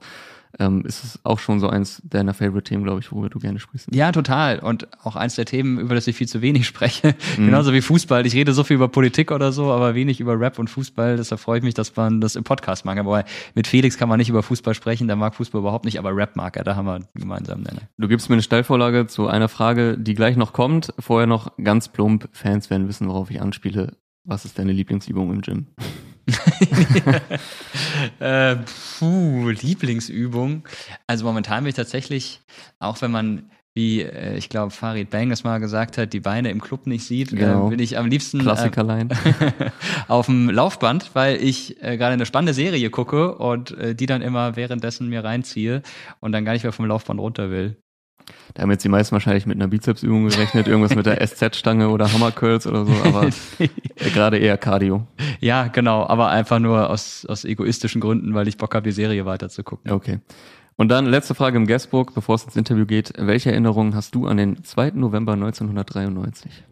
[0.58, 3.88] ähm, ist es auch schon so eins deiner Favorite-Themen, glaube ich, worüber du gerne sprichst.
[3.94, 4.58] Ja, total.
[4.58, 7.14] Und auch eins der Themen, über das ich viel zu wenig spreche.
[7.36, 7.46] Mhm.
[7.46, 8.26] Genauso wie Fußball.
[8.26, 11.16] Ich rede so viel über Politik oder so, aber wenig über Rap und Fußball.
[11.16, 12.98] Deshalb freue ich mich, dass man das im Podcast mag.
[12.98, 13.24] Aber
[13.54, 15.06] mit Felix kann man nicht über Fußball sprechen.
[15.06, 16.64] Der mag Fußball überhaupt nicht, aber Rap mag er.
[16.64, 17.82] Da haben wir einen gemeinsamen Nenner.
[17.98, 20.92] Du gibst mir eine Steilvorlage zu einer Frage, die gleich noch kommt.
[20.98, 22.28] Vorher noch ganz plump.
[22.32, 23.96] Fans werden wissen, worauf ich anspiele.
[24.26, 25.66] Was ist deine Lieblingsübung im Gym?
[28.18, 28.56] äh,
[28.98, 30.66] puh, Lieblingsübung.
[31.06, 32.40] Also momentan bin ich tatsächlich,
[32.80, 36.50] auch wenn man wie äh, ich glaube Farid Bang es mal gesagt hat, die Beine
[36.50, 37.68] im Club nicht sieht, äh, genau.
[37.68, 39.10] äh, bin ich am liebsten Klassikerlein.
[39.10, 39.70] Äh,
[40.08, 44.56] auf dem Laufband, weil ich äh, gerade eine spannende Serie gucke und die dann immer
[44.56, 45.82] währenddessen mir reinziehe
[46.18, 47.76] und dann gar nicht mehr vom Laufband runter will.
[48.54, 52.12] Da haben jetzt die meisten wahrscheinlich mit einer Bizepsübung gerechnet, irgendwas mit der SZ-Stange oder
[52.12, 53.28] Hammercurls oder so, aber
[53.98, 55.06] gerade eher Cardio.
[55.40, 59.26] Ja, genau, aber einfach nur aus, aus egoistischen Gründen, weil ich Bock habe, die Serie
[59.26, 59.90] weiter zu gucken.
[59.90, 60.20] Okay.
[60.76, 63.12] Und dann letzte Frage im Guestbook, bevor es ins Interview geht.
[63.16, 64.92] Welche Erinnerungen hast du an den 2.
[64.94, 66.64] November 1993?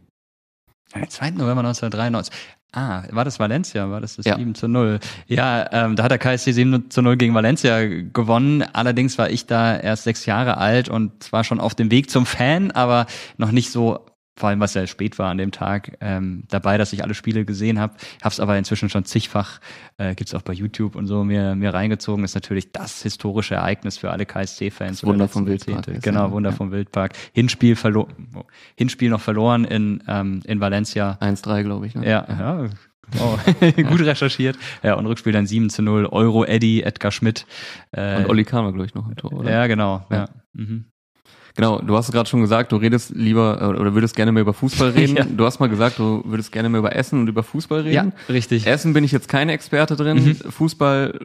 [0.94, 1.30] Den 2.
[1.30, 2.32] November 1993.
[2.72, 3.88] Ah, war das Valencia?
[3.88, 4.36] War das das ja.
[4.36, 4.98] 7 zu 0?
[5.28, 8.62] Ja, ähm, da hat der KSC 7 zu 0 gegen Valencia gewonnen.
[8.72, 12.26] Allerdings war ich da erst sechs Jahre alt und zwar schon auf dem Weg zum
[12.26, 14.04] Fan, aber noch nicht so
[14.36, 17.44] vor allem was ja spät war an dem Tag, ähm, dabei, dass ich alle Spiele
[17.44, 17.94] gesehen habe.
[18.22, 19.60] Habe es aber inzwischen schon zigfach,
[19.96, 22.24] äh, gibt auch bei YouTube und so, mir, mir reingezogen.
[22.24, 25.04] Ist natürlich das historische Ereignis für alle KSC-Fans.
[25.04, 26.02] Wunder vom Wildpark.
[26.02, 26.56] Genau, Wunder ja.
[26.56, 27.12] vom Wildpark.
[27.32, 28.08] Hinspiel, verlo
[28.76, 31.18] Hinspiel noch verloren in, ähm, in Valencia.
[31.20, 31.94] 1-3, glaube ich.
[31.94, 32.08] Ne?
[32.08, 32.68] Ja, ja.
[33.20, 33.38] Oh,
[33.82, 34.56] gut recherchiert.
[34.82, 36.06] Ja, und Rückspiel dann 7 zu 0.
[36.06, 37.46] Euro Eddy, Edgar Schmidt.
[37.92, 39.50] Äh, und Olli Kahn glaube ich, noch im Tor, oder?
[39.50, 40.06] Ja, genau.
[40.10, 40.16] Ja.
[40.16, 40.28] ja.
[40.54, 40.86] Mhm.
[41.56, 44.54] Genau, du hast gerade schon gesagt, du redest lieber äh, oder würdest gerne mehr über
[44.54, 45.16] Fußball reden.
[45.16, 45.24] ja.
[45.24, 48.12] Du hast mal gesagt, du würdest gerne mehr über Essen und über Fußball reden.
[48.28, 48.66] Ja, richtig.
[48.66, 50.24] Essen bin ich jetzt keine Experte drin.
[50.24, 50.34] Mhm.
[50.50, 51.20] Fußball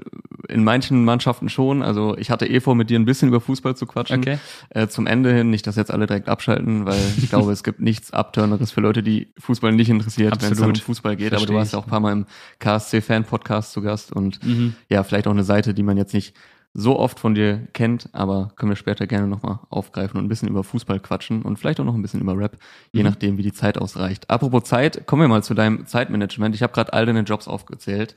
[0.47, 1.81] in manchen Mannschaften schon.
[1.81, 4.19] Also ich hatte eh vor, mit dir ein bisschen über Fußball zu quatschen.
[4.19, 4.37] Okay.
[4.69, 7.79] Äh, zum Ende hin, nicht, dass jetzt alle direkt abschalten, weil ich glaube, es gibt
[7.79, 11.29] nichts Abturneres für Leute, die Fußball nicht interessiert, wenn es um Fußball geht.
[11.29, 12.25] Versteh Aber du warst ja auch ein paar Mal im
[12.59, 14.75] KSC-Fan-Podcast zu Gast und mhm.
[14.89, 16.35] ja, vielleicht auch eine Seite, die man jetzt nicht
[16.73, 20.49] so oft von dir kennt, aber können wir später gerne nochmal aufgreifen und ein bisschen
[20.49, 22.57] über Fußball quatschen und vielleicht auch noch ein bisschen über Rap,
[22.91, 23.09] je mhm.
[23.09, 24.29] nachdem, wie die Zeit ausreicht.
[24.29, 26.53] Apropos Zeit, kommen wir mal zu deinem Zeitmanagement.
[26.55, 28.15] Ich habe gerade all deine Jobs aufgezählt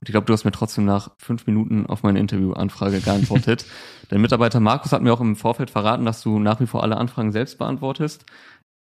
[0.00, 3.64] und ich glaube, du hast mir trotzdem nach fünf Minuten auf meine Interviewanfrage geantwortet.
[4.10, 6.98] Dein Mitarbeiter Markus hat mir auch im Vorfeld verraten, dass du nach wie vor alle
[6.98, 8.26] Anfragen selbst beantwortest.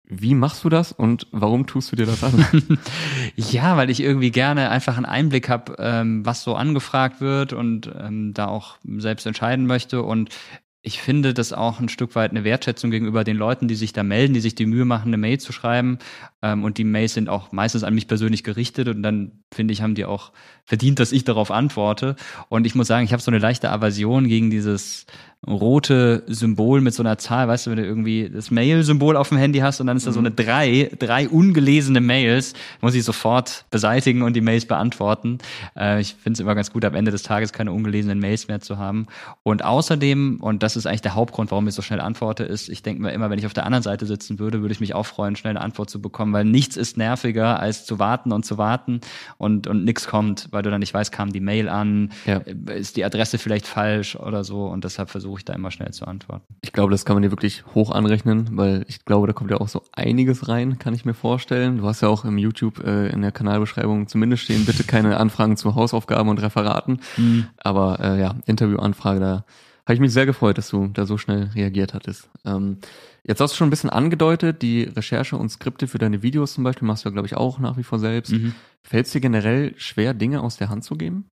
[0.06, 2.46] Wie machst du das und warum tust du dir das an?
[3.36, 7.90] ja, weil ich irgendwie gerne einfach einen Einblick habe, ähm, was so angefragt wird und
[7.98, 10.04] ähm, da auch selbst entscheiden möchte.
[10.04, 10.30] Und
[10.86, 14.04] ich finde das auch ein Stück weit eine Wertschätzung gegenüber den Leuten, die sich da
[14.04, 15.98] melden, die sich die Mühe machen, eine Mail zu schreiben.
[16.42, 19.82] Ähm, und die Mails sind auch meistens an mich persönlich gerichtet und dann finde ich,
[19.82, 20.34] haben die auch
[20.66, 22.18] verdient, dass ich darauf antworte.
[22.50, 25.06] Und ich muss sagen, ich habe so eine leichte Aversion gegen dieses
[25.48, 29.38] rote Symbol mit so einer Zahl, weißt du, wenn du irgendwie das Mail-Symbol auf dem
[29.38, 30.36] Handy hast und dann ist da so eine mhm.
[30.36, 35.40] drei, drei ungelesene Mails, muss ich sofort beseitigen und die Mails beantworten.
[35.78, 38.62] Äh, ich finde es immer ganz gut, am Ende des Tages keine ungelesenen Mails mehr
[38.62, 39.08] zu haben.
[39.44, 42.82] Und außerdem, und das ist eigentlich der Hauptgrund, warum ich so schnell antworte, ist, ich
[42.82, 45.06] denke mir immer, wenn ich auf der anderen Seite sitzen würde, würde ich mich auch
[45.06, 48.58] freuen, schnell eine Antwort zu bekommen, weil nichts ist nerviger, als zu warten und zu
[48.58, 49.02] warten
[49.38, 52.38] und, und nichts kommt, weil du dann nicht weißt, kam die Mail an, ja.
[52.74, 55.92] ist die Adresse vielleicht falsch oder so und deshalb versuche versuche ich da immer schnell
[55.92, 56.56] zu antworten.
[56.62, 59.58] Ich glaube, das kann man dir wirklich hoch anrechnen, weil ich glaube, da kommt ja
[59.58, 61.78] auch so einiges rein, kann ich mir vorstellen.
[61.78, 65.58] Du hast ja auch im YouTube äh, in der Kanalbeschreibung zumindest stehen, bitte keine Anfragen
[65.58, 67.00] zu Hausaufgaben und Referaten.
[67.18, 67.48] Mhm.
[67.58, 69.46] Aber äh, ja, Interviewanfrage, da
[69.86, 72.30] habe ich mich sehr gefreut, dass du da so schnell reagiert hattest.
[72.46, 72.78] Ähm,
[73.24, 76.64] jetzt hast du schon ein bisschen angedeutet, die Recherche und Skripte für deine Videos zum
[76.64, 78.32] Beispiel machst du ja, glaube ich, auch nach wie vor selbst.
[78.32, 78.54] Mhm.
[78.84, 81.26] Fällt es dir generell schwer, Dinge aus der Hand zu geben?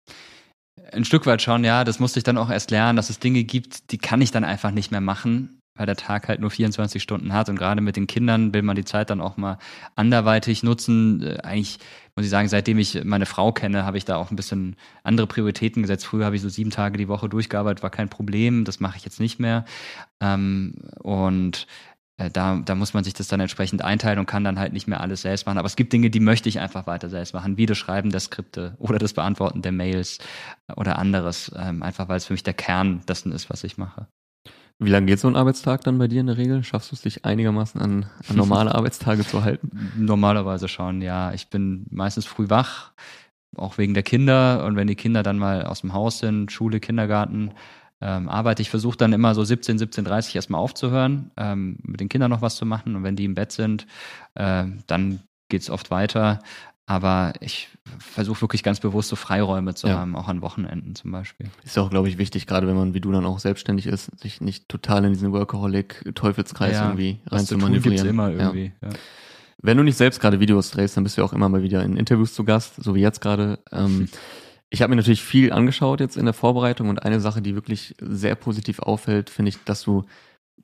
[0.92, 1.84] Ein Stück weit schon, ja.
[1.84, 4.44] Das musste ich dann auch erst lernen, dass es Dinge gibt, die kann ich dann
[4.44, 7.50] einfach nicht mehr machen, weil der Tag halt nur 24 Stunden hat.
[7.50, 9.58] Und gerade mit den Kindern will man die Zeit dann auch mal
[9.96, 11.24] anderweitig nutzen.
[11.24, 11.80] Äh, eigentlich
[12.16, 15.28] muss ich sagen, seitdem ich meine Frau kenne, habe ich da auch ein bisschen andere
[15.28, 16.06] Prioritäten gesetzt.
[16.06, 18.66] Früher habe ich so sieben Tage die Woche durchgearbeitet, war kein Problem.
[18.66, 19.66] Das mache ich jetzt nicht mehr.
[20.22, 21.68] Ähm, und
[22.30, 25.02] da, da muss man sich das dann entsprechend einteilen und kann dann halt nicht mehr
[25.02, 25.58] alles selbst machen.
[25.58, 28.20] Aber es gibt Dinge, die möchte ich einfach weiter selbst machen, wie das Schreiben der
[28.20, 30.20] Skripte oder das Beantworten der Mails
[30.76, 34.08] oder anderes, ähm, einfach weil es für mich der Kern dessen ist, was ich mache.
[34.84, 36.64] Wie lange geht so ein Arbeitstag dann bei dir in der Regel?
[36.64, 39.70] Schaffst du es dich einigermaßen an, an normale Arbeitstage zu halten?
[39.96, 41.34] Normalerweise schon, ja.
[41.34, 42.92] Ich bin meistens früh wach,
[43.56, 44.66] auch wegen der Kinder.
[44.66, 47.52] Und wenn die Kinder dann mal aus dem Haus sind, Schule, Kindergarten,
[48.02, 48.62] ähm, arbeite.
[48.62, 52.56] Ich versuche dann immer so 17, 17.30 erstmal aufzuhören, ähm, mit den Kindern noch was
[52.56, 52.96] zu machen.
[52.96, 53.88] Und wenn die im Bett sind,
[54.36, 56.40] äh, dann geht's oft weiter.
[56.88, 59.98] Aber ich versuche wirklich ganz bewusst so Freiräume zu ja.
[59.98, 61.48] haben, auch an Wochenenden zum Beispiel.
[61.64, 64.42] Ist auch, glaube ich, wichtig, gerade wenn man wie du dann auch selbstständig ist, sich
[64.42, 68.08] nicht total in diesen Workaholic-Teufelskreis ja, irgendwie rein zu manövrieren.
[68.08, 68.74] immer irgendwie.
[68.82, 68.90] Ja.
[69.62, 71.96] Wenn du nicht selbst gerade Videos drehst, dann bist du auch immer mal wieder in
[71.96, 73.60] Interviews zu Gast, so wie jetzt gerade.
[73.72, 74.10] Ähm,
[74.74, 77.94] Ich habe mir natürlich viel angeschaut jetzt in der Vorbereitung und eine Sache, die wirklich
[78.00, 80.06] sehr positiv auffällt, finde ich, dass du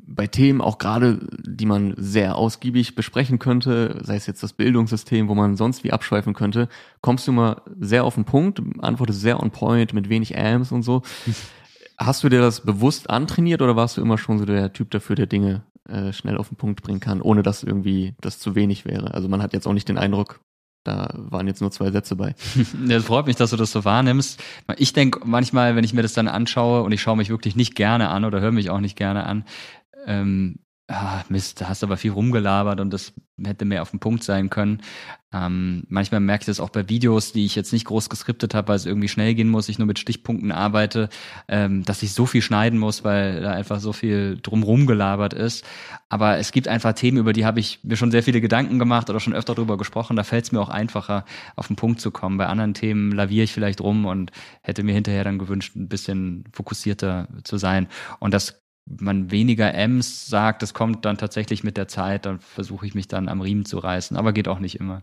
[0.07, 5.27] bei Themen auch gerade, die man sehr ausgiebig besprechen könnte, sei es jetzt das Bildungssystem,
[5.27, 6.69] wo man sonst wie abschweifen könnte,
[7.01, 10.83] kommst du immer sehr auf den Punkt, antwortest sehr on point mit wenig Ams und
[10.83, 11.01] so.
[11.97, 15.15] Hast du dir das bewusst antrainiert oder warst du immer schon so der Typ dafür,
[15.15, 18.85] der Dinge äh, schnell auf den Punkt bringen kann, ohne dass irgendwie das zu wenig
[18.85, 19.13] wäre?
[19.13, 20.39] Also man hat jetzt auch nicht den Eindruck,
[20.83, 22.35] da waren jetzt nur zwei Sätze bei.
[22.87, 24.41] Das freut mich, dass du das so wahrnimmst.
[24.77, 27.75] Ich denke manchmal, wenn ich mir das dann anschaue und ich schaue mich wirklich nicht
[27.75, 29.45] gerne an oder höre mich auch nicht gerne an,
[30.05, 34.00] ähm, ah, Mist, da hast du aber viel rumgelabert und das hätte mehr auf den
[34.00, 34.82] Punkt sein können.
[35.34, 38.69] Ähm, manchmal merke ich das auch bei Videos, die ich jetzt nicht groß geskriptet habe,
[38.69, 41.10] weil es irgendwie schnell gehen muss, ich nur mit Stichpunkten arbeite,
[41.50, 45.65] ähm, dass ich so viel schneiden muss, weil da einfach so viel drumrum gelabert ist.
[46.08, 49.10] Aber es gibt einfach Themen, über die habe ich mir schon sehr viele Gedanken gemacht
[49.10, 50.15] oder schon öfter drüber gesprochen.
[50.15, 51.26] Da fällt es mir auch einfacher,
[51.58, 52.38] auf den Punkt zu kommen.
[52.38, 56.45] Bei anderen Themen laviere ich vielleicht rum und hätte mir hinterher dann gewünscht, ein bisschen
[56.54, 57.88] fokussierter zu sein.
[58.19, 58.62] Und das
[59.00, 63.08] man weniger M's sagt, das kommt dann tatsächlich mit der Zeit, dann versuche ich mich
[63.08, 65.02] dann am Riemen zu reißen, aber geht auch nicht immer.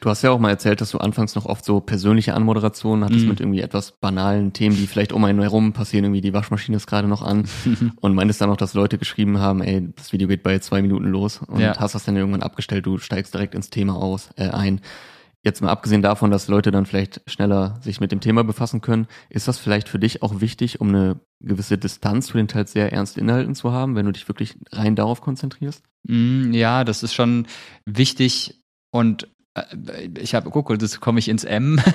[0.00, 3.26] Du hast ja auch mal erzählt, dass du anfangs noch oft so persönliche Anmoderationen hattest
[3.26, 3.28] mm.
[3.28, 6.86] mit irgendwie etwas banalen Themen, die vielleicht um einen herum passieren, irgendwie die Waschmaschine ist
[6.86, 7.48] gerade noch an
[8.00, 11.06] und meintest dann auch, dass Leute geschrieben haben, ey, das Video geht bei zwei Minuten
[11.06, 11.76] los und ja.
[11.78, 14.80] hast das dann irgendwann abgestellt, du steigst direkt ins Thema aus, äh, ein.
[15.44, 19.08] Jetzt mal abgesehen davon, dass Leute dann vielleicht schneller sich mit dem Thema befassen können,
[19.28, 22.92] ist das vielleicht für dich auch wichtig, um eine gewisse Distanz zu den teils sehr
[22.92, 25.82] ernsten Inhalten zu haben, wenn du dich wirklich rein darauf konzentrierst?
[26.04, 27.46] Mm, ja, das ist schon
[27.84, 31.80] wichtig und äh, ich habe, guck, das komme ich ins M.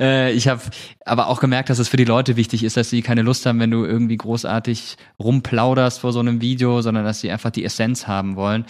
[0.00, 0.60] Äh, ich habe
[1.04, 3.60] aber auch gemerkt, dass es für die Leute wichtig ist, dass sie keine Lust haben,
[3.60, 8.06] wenn du irgendwie großartig rumplauderst vor so einem Video, sondern dass sie einfach die Essenz
[8.06, 8.66] haben wollen.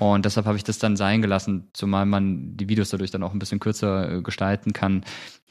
[0.00, 3.34] Und deshalb habe ich das dann sein gelassen, zumal man die Videos dadurch dann auch
[3.34, 5.04] ein bisschen kürzer äh, gestalten kann.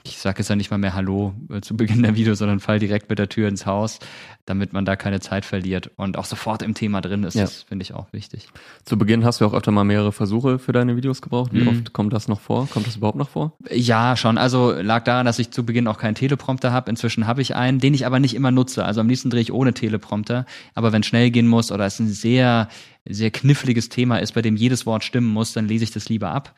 [0.03, 2.79] Ich sage jetzt ja nicht mal mehr Hallo äh, zu Beginn der Videos, sondern fall
[2.79, 3.99] direkt mit der Tür ins Haus,
[4.47, 7.35] damit man da keine Zeit verliert und auch sofort im Thema drin ist.
[7.35, 7.43] Ja.
[7.43, 8.47] Das finde ich auch wichtig.
[8.85, 11.53] Zu Beginn hast du auch öfter mal mehrere Versuche für deine Videos gebraucht.
[11.53, 11.67] Wie mhm.
[11.67, 12.67] oft kommt das noch vor?
[12.69, 13.53] Kommt das überhaupt noch vor?
[13.69, 14.39] Ja, schon.
[14.39, 16.89] Also lag daran, dass ich zu Beginn auch keinen Teleprompter habe.
[16.89, 18.85] Inzwischen habe ich einen, den ich aber nicht immer nutze.
[18.85, 20.47] Also am liebsten drehe ich ohne Teleprompter.
[20.73, 22.67] Aber wenn schnell gehen muss oder es ein sehr
[23.13, 26.32] sehr kniffliges Thema ist, bei dem jedes Wort stimmen muss, dann lese ich das lieber
[26.32, 26.56] ab.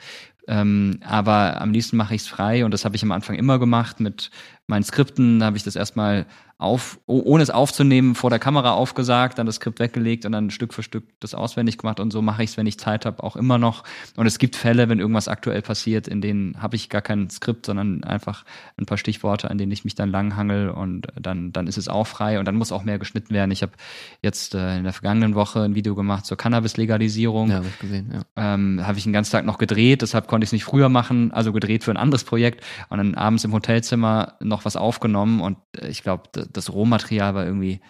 [0.48, 3.60] Ähm, aber am liebsten mache ich es frei und das habe ich am Anfang immer
[3.60, 4.32] gemacht mit
[4.68, 5.44] meinen Skripten.
[5.44, 6.26] habe ich das erstmal
[6.62, 10.76] auf, ohne es aufzunehmen, vor der Kamera aufgesagt, dann das Skript weggelegt und dann Stück
[10.76, 13.36] für Stück das auswendig gemacht und so mache ich es, wenn ich Zeit habe, auch
[13.36, 13.84] immer noch.
[14.16, 17.66] Und es gibt Fälle, wenn irgendwas aktuell passiert, in denen habe ich gar kein Skript,
[17.66, 18.46] sondern einfach
[18.78, 22.06] ein paar Stichworte, an denen ich mich dann langhangel und dann, dann ist es auch
[22.06, 23.50] frei und dann muss auch mehr geschnitten werden.
[23.50, 23.72] Ich habe
[24.22, 27.50] jetzt äh, in der vergangenen Woche ein Video gemacht zur Cannabis-Legalisierung.
[27.50, 28.22] Ja, habe ich gesehen, ja.
[28.36, 31.32] Ähm, habe ich den ganzen Tag noch gedreht, deshalb konnte ich es nicht früher machen,
[31.32, 35.58] also gedreht für ein anderes Projekt und dann abends im Hotelzimmer noch was aufgenommen und
[35.78, 37.82] äh, ich glaube, das Rohmaterial war irgendwie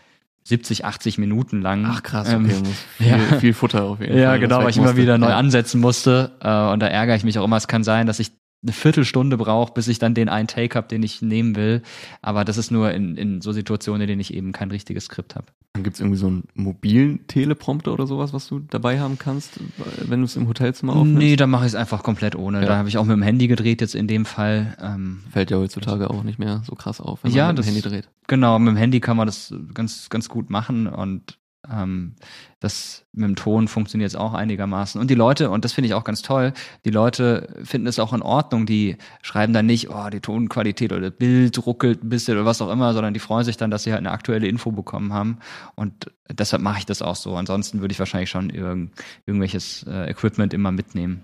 [0.43, 1.86] 70, 80 Minuten lang.
[1.88, 2.53] Ach krass, okay.
[2.53, 2.65] Ähm,
[2.97, 3.17] viel, ja.
[3.39, 4.36] viel Futter auf jeden ja, Fall.
[4.36, 6.31] Ja, genau, weil ich immer wieder neu ansetzen musste.
[6.41, 7.57] Äh, und da ärgere ich mich auch immer.
[7.57, 8.31] Es kann sein, dass ich
[8.63, 11.82] eine Viertelstunde brauche, bis ich dann den einen Take habe, den ich nehmen will.
[12.21, 15.36] Aber das ist nur in, in so Situationen, in denen ich eben kein richtiges Skript
[15.36, 15.47] habe.
[15.74, 19.60] Dann gibt es irgendwie so einen mobilen Teleprompter oder sowas, was du dabei haben kannst,
[20.06, 21.17] wenn du es im Hotelzimmer aufnimmst?
[21.17, 22.62] Nee, da mache ich es einfach komplett ohne.
[22.62, 22.67] Ja.
[22.67, 24.78] Da habe ich auch mit dem Handy gedreht jetzt in dem Fall.
[24.82, 27.82] Ähm, Fällt ja heutzutage auch nicht mehr so krass auf, wenn man mit dem Handy
[27.82, 28.10] dreht.
[28.28, 31.38] Genau, mit dem Handy kann man das ganz, ganz gut machen und
[31.69, 32.15] ähm,
[32.60, 35.00] das mit dem Ton funktioniert es auch einigermaßen.
[35.00, 36.54] Und die Leute, und das finde ich auch ganz toll,
[36.86, 38.65] die Leute finden es auch in Ordnung.
[38.65, 42.62] Die schreiben dann nicht, oh, die Tonqualität oder das Bild ruckelt ein bisschen oder was
[42.62, 45.39] auch immer, sondern die freuen sich dann, dass sie halt eine aktuelle Info bekommen haben.
[45.76, 47.36] Und deshalb mache ich das auch so.
[47.36, 48.93] Ansonsten würde ich wahrscheinlich schon irgend,
[49.26, 51.21] irgendwelches äh, Equipment immer mitnehmen.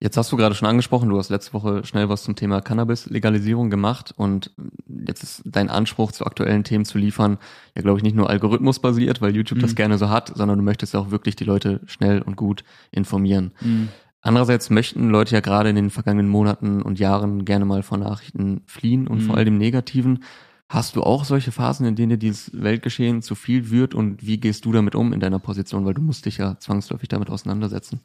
[0.00, 3.70] Jetzt hast du gerade schon angesprochen, du hast letzte Woche schnell was zum Thema Cannabis-Legalisierung
[3.70, 4.50] gemacht und
[4.86, 7.38] jetzt ist dein Anspruch zu aktuellen Themen zu liefern,
[7.74, 9.62] ja glaube ich nicht nur algorithmusbasiert, weil YouTube mhm.
[9.62, 13.52] das gerne so hat, sondern du möchtest auch wirklich die Leute schnell und gut informieren.
[13.60, 13.88] Mhm.
[14.20, 18.62] Andererseits möchten Leute ja gerade in den vergangenen Monaten und Jahren gerne mal von Nachrichten
[18.66, 19.22] fliehen und mhm.
[19.22, 20.24] vor allem dem Negativen.
[20.68, 24.38] Hast du auch solche Phasen, in denen dir dieses Weltgeschehen zu viel wird und wie
[24.38, 28.00] gehst du damit um in deiner Position, weil du musst dich ja zwangsläufig damit auseinandersetzen?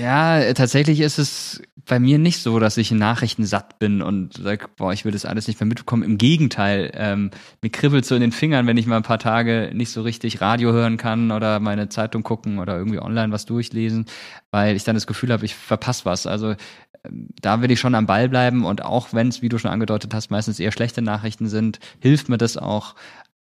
[0.00, 4.34] Ja, tatsächlich ist es bei mir nicht so, dass ich in Nachrichten satt bin und
[4.34, 6.04] sage, boah, ich will das alles nicht mehr mitbekommen.
[6.04, 9.70] Im Gegenteil, ähm, mir kribbelt so in den Fingern, wenn ich mal ein paar Tage
[9.74, 14.06] nicht so richtig Radio hören kann oder meine Zeitung gucken oder irgendwie online was durchlesen,
[14.50, 16.26] weil ich dann das Gefühl habe, ich verpasse was.
[16.26, 16.54] Also
[17.04, 19.72] ähm, da will ich schon am Ball bleiben und auch wenn es, wie du schon
[19.72, 22.94] angedeutet hast, meistens eher schlechte Nachrichten sind, hilft mir das auch,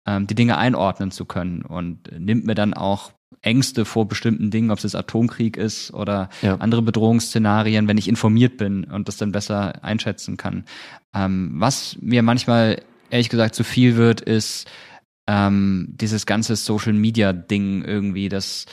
[0.05, 4.71] ähm, die Dinge einordnen zu können und nimmt mir dann auch Ängste vor bestimmten Dingen,
[4.71, 6.55] ob es jetzt Atomkrieg ist oder ja.
[6.55, 10.65] andere Bedrohungsszenarien, wenn ich informiert bin und das dann besser einschätzen kann.
[11.13, 14.67] Ähm, was mir manchmal ehrlich gesagt zu viel wird, ist
[15.27, 18.65] ähm, dieses ganze Social Media Ding irgendwie, dass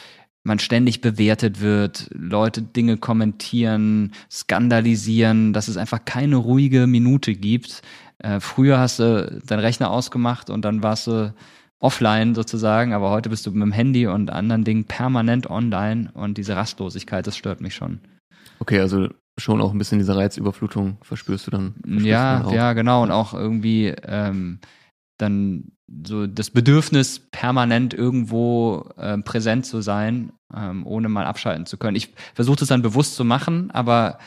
[0.42, 7.83] man ständig bewertet wird, Leute Dinge kommentieren, skandalisieren, dass es einfach keine ruhige Minute gibt.
[8.18, 11.35] Äh, früher hast du deinen Rechner ausgemacht und dann warst du
[11.78, 16.38] offline sozusagen, aber heute bist du mit dem Handy und anderen Dingen permanent online und
[16.38, 18.00] diese Rastlosigkeit, das stört mich schon.
[18.58, 19.08] Okay, also
[19.38, 21.74] schon auch ein bisschen diese Reizüberflutung verspürst du dann.
[21.74, 24.60] Verspürst ja, du dann ja, genau und auch irgendwie ähm,
[25.18, 25.72] dann
[26.06, 31.96] so das Bedürfnis, permanent irgendwo äh, präsent zu sein, ähm, ohne mal abschalten zu können.
[31.96, 34.18] Ich versuche das dann bewusst zu machen, aber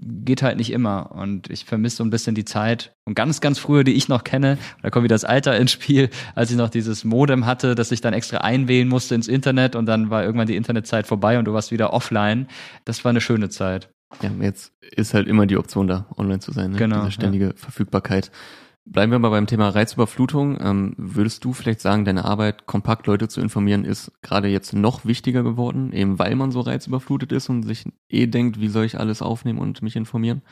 [0.00, 1.12] geht halt nicht immer.
[1.12, 4.24] Und ich vermisse so ein bisschen die Zeit und ganz, ganz früher, die ich noch
[4.24, 4.58] kenne.
[4.82, 8.00] Da kommt wieder das Alter ins Spiel, als ich noch dieses Modem hatte, das ich
[8.00, 11.52] dann extra einwählen musste ins Internet und dann war irgendwann die Internetzeit vorbei und du
[11.52, 12.46] warst wieder offline.
[12.84, 13.90] Das war eine schöne Zeit.
[14.20, 16.72] Ja, jetzt ist halt immer die Option da, online zu sein.
[16.72, 16.78] Ne?
[16.78, 17.00] Genau.
[17.00, 17.52] Diese ständige ja.
[17.56, 18.30] Verfügbarkeit.
[18.84, 20.58] Bleiben wir mal beim Thema Reizüberflutung.
[20.60, 25.04] Ähm, würdest du vielleicht sagen, deine Arbeit, kompakt Leute zu informieren, ist gerade jetzt noch
[25.04, 28.98] wichtiger geworden, eben weil man so reizüberflutet ist und sich eh denkt, wie soll ich
[28.98, 30.42] alles aufnehmen und mich informieren?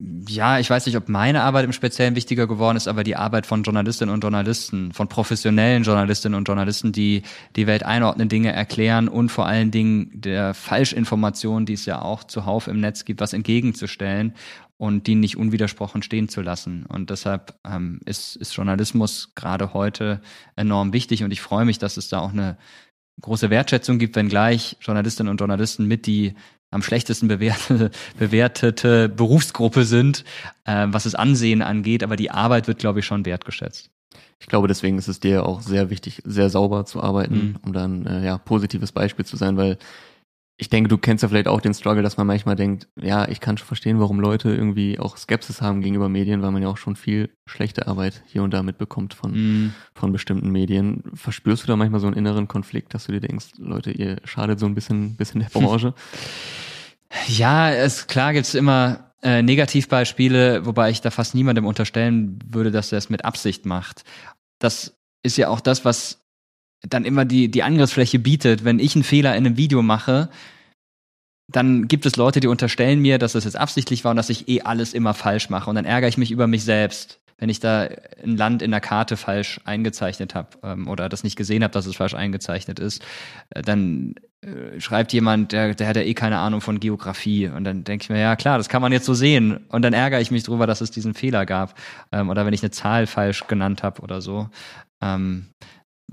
[0.00, 3.46] Ja, ich weiß nicht, ob meine Arbeit im Speziellen wichtiger geworden ist, aber die Arbeit
[3.46, 7.22] von Journalistinnen und Journalisten, von professionellen Journalistinnen und Journalisten, die
[7.54, 12.24] die Welt einordnen, Dinge erklären und vor allen Dingen der Falschinformation, die es ja auch
[12.24, 14.34] zuhauf im Netz gibt, was entgegenzustellen
[14.76, 16.84] und die nicht unwidersprochen stehen zu lassen.
[16.86, 20.20] Und deshalb ähm, ist, ist Journalismus gerade heute
[20.56, 22.58] enorm wichtig und ich freue mich, dass es da auch eine
[23.20, 26.34] große Wertschätzung gibt, wenngleich Journalistinnen und Journalisten mit die
[26.70, 30.24] am schlechtesten bewertete, bewertete Berufsgruppe sind,
[30.64, 33.90] äh, was das Ansehen angeht, aber die Arbeit wird, glaube ich, schon wertgeschätzt.
[34.40, 37.56] Ich glaube, deswegen ist es dir auch sehr wichtig, sehr sauber zu arbeiten, mhm.
[37.62, 39.78] um dann äh, ja positives Beispiel zu sein, weil
[40.56, 43.40] ich denke, du kennst ja vielleicht auch den Struggle, dass man manchmal denkt, ja, ich
[43.40, 46.76] kann schon verstehen, warum Leute irgendwie auch Skepsis haben gegenüber Medien, weil man ja auch
[46.76, 49.74] schon viel schlechte Arbeit hier und da mitbekommt von, mm.
[49.94, 51.02] von bestimmten Medien.
[51.14, 54.60] Verspürst du da manchmal so einen inneren Konflikt, dass du dir denkst, Leute, ihr schadet
[54.60, 55.94] so ein bisschen, bisschen der Branche?
[57.28, 62.90] Ja, es klar gibt's immer äh, Negativbeispiele, wobei ich da fast niemandem unterstellen würde, dass
[62.90, 64.02] er es mit Absicht macht.
[64.58, 66.23] Das ist ja auch das, was
[66.88, 68.64] dann immer die, die Angriffsfläche bietet.
[68.64, 70.28] Wenn ich einen Fehler in einem Video mache,
[71.50, 74.48] dann gibt es Leute, die unterstellen mir, dass das jetzt absichtlich war und dass ich
[74.48, 75.68] eh alles immer falsch mache.
[75.68, 77.88] Und dann ärgere ich mich über mich selbst, wenn ich da
[78.22, 81.86] ein Land in der Karte falsch eingezeichnet habe ähm, oder das nicht gesehen habe, dass
[81.86, 83.02] es falsch eingezeichnet ist.
[83.50, 87.48] Äh, dann äh, schreibt jemand, der, der hat ja eh keine Ahnung von Geografie.
[87.48, 89.58] Und dann denke ich mir, ja klar, das kann man jetzt so sehen.
[89.68, 91.78] Und dann ärgere ich mich drüber, dass es diesen Fehler gab.
[92.12, 94.48] Ähm, oder wenn ich eine Zahl falsch genannt habe oder so.
[95.02, 95.48] Ähm,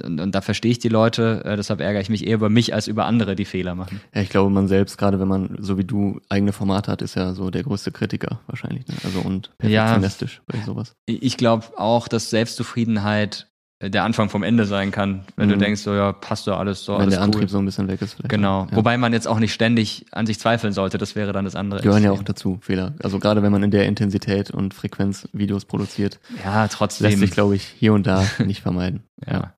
[0.02, 2.74] und, und, da verstehe ich die Leute, äh, deshalb ärgere ich mich eher über mich
[2.74, 4.00] als über andere, die Fehler machen.
[4.16, 7.16] Ja, ich glaube, man selbst, gerade wenn man, so wie du, eigene Formate hat, ist
[7.16, 8.88] ja so der größte Kritiker wahrscheinlich.
[8.88, 8.96] Ne?
[9.04, 10.96] Also und perfektionistisch ja, bei sowas.
[11.06, 13.51] Ich glaube auch, dass Selbstzufriedenheit
[13.90, 15.54] der Anfang vom Ende sein kann, wenn mhm.
[15.54, 16.94] du denkst, so ja, passt doch alles so.
[16.94, 18.14] Wenn alles der Antrieb so ein bisschen weg ist.
[18.14, 18.68] Vielleicht genau.
[18.70, 18.78] Ja.
[18.78, 21.82] Wobei man jetzt auch nicht ständig an sich zweifeln sollte, das wäre dann das andere.
[21.82, 22.94] Gehören ja auch dazu, Fehler.
[23.02, 26.20] Also gerade wenn man in der Intensität und Frequenz Videos produziert.
[26.44, 27.08] Ja, trotzdem.
[27.08, 29.04] Lässt sich, glaube ich, hier und da nicht vermeiden.
[29.26, 29.34] ja.
[29.34, 29.54] ja.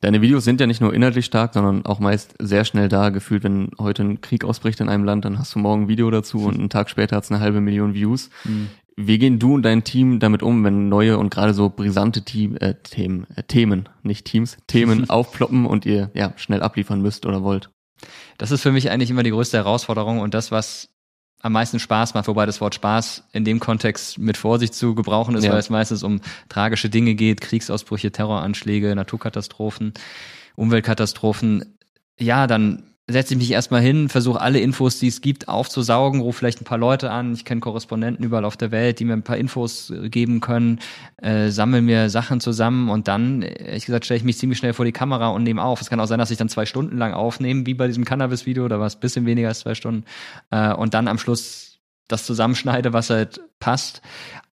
[0.00, 3.08] Deine Videos sind ja nicht nur inhaltlich stark, sondern auch meist sehr schnell da.
[3.08, 6.10] Gefühlt, wenn heute ein Krieg ausbricht in einem Land, dann hast du morgen ein Video
[6.10, 8.30] dazu und einen Tag später hat es eine halbe Million Views.
[8.44, 8.68] Mhm.
[8.98, 12.56] Wie gehen du und dein Team damit um, wenn neue und gerade so brisante Team,
[12.56, 17.42] äh, Themen, äh, Themen, nicht Teams, Themen aufploppen und ihr ja schnell abliefern müsst oder
[17.42, 17.70] wollt?
[18.38, 20.88] Das ist für mich eigentlich immer die größte Herausforderung und das, was
[21.42, 25.36] am meisten Spaß macht, wobei das Wort Spaß in dem Kontext mit Vorsicht zu gebrauchen
[25.36, 25.52] ist, ja.
[25.52, 29.92] weil es meistens um tragische Dinge geht, Kriegsausbrüche, Terroranschläge, Naturkatastrophen,
[30.56, 31.76] Umweltkatastrophen.
[32.18, 36.38] Ja, dann setze ich mich erstmal hin, versuche alle Infos, die es gibt, aufzusaugen, rufe
[36.38, 37.34] vielleicht ein paar Leute an.
[37.34, 40.80] Ich kenne Korrespondenten überall auf der Welt, die mir ein paar Infos äh, geben können,
[41.18, 44.84] äh, sammle mir Sachen zusammen und dann, ehrlich gesagt, stelle ich mich ziemlich schnell vor
[44.84, 45.80] die Kamera und nehme auf.
[45.80, 48.66] Es kann auch sein, dass ich dann zwei Stunden lang aufnehme, wie bei diesem Cannabis-Video,
[48.66, 50.04] da war es bisschen weniger als zwei Stunden.
[50.50, 54.02] Äh, und dann am Schluss das zusammenschneide, was halt passt.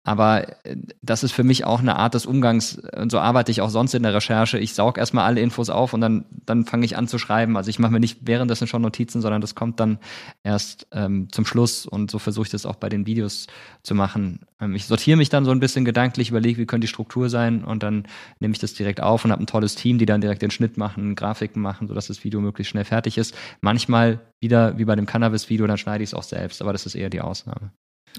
[0.04, 3.60] Aber äh, das ist für mich auch eine Art des Umgangs und so arbeite ich
[3.60, 4.58] auch sonst in der Recherche.
[4.58, 7.56] Ich saug erstmal alle Infos auf und dann, dann fange ich an zu schreiben.
[7.56, 9.98] Also ich mache mir nicht währenddessen schon Notizen, sondern das kommt dann
[10.42, 13.46] erst ähm, zum Schluss und so versuche ich das auch bei den Videos
[13.82, 14.40] zu machen.
[14.60, 17.64] Ähm, ich sortiere mich dann so ein bisschen gedanklich, überlege, wie könnte die Struktur sein
[17.64, 18.06] und dann
[18.40, 20.76] nehme ich das direkt auf und habe ein tolles Team, die dann direkt den Schnitt
[20.76, 23.36] machen, Grafiken machen, sodass das Video möglichst schnell fertig ist.
[23.60, 26.96] Manchmal wieder wie bei dem Cannabis-Video, dann schneide ich es auch selbst, aber das ist
[26.96, 27.70] eher die Ausnahme.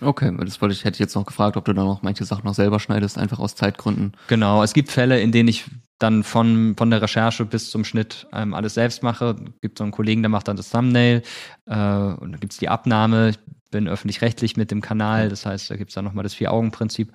[0.01, 2.45] Okay, das wollte ich, hätte ich jetzt noch gefragt, ob du dann noch manche Sachen
[2.45, 4.13] noch selber schneidest, einfach aus Zeitgründen.
[4.27, 5.65] Genau, es gibt Fälle, in denen ich
[5.99, 9.35] dann von, von der Recherche bis zum Schnitt ähm, alles selbst mache.
[9.55, 11.21] Es gibt so einen Kollegen, der macht dann das Thumbnail
[11.65, 13.29] äh, und dann gibt's die Abnahme.
[13.29, 13.39] Ich
[13.71, 17.11] bin öffentlich-rechtlich mit dem Kanal, das heißt, da gibt's dann nochmal das Vier-Augen-Prinzip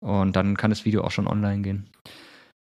[0.00, 1.88] und dann kann das Video auch schon online gehen.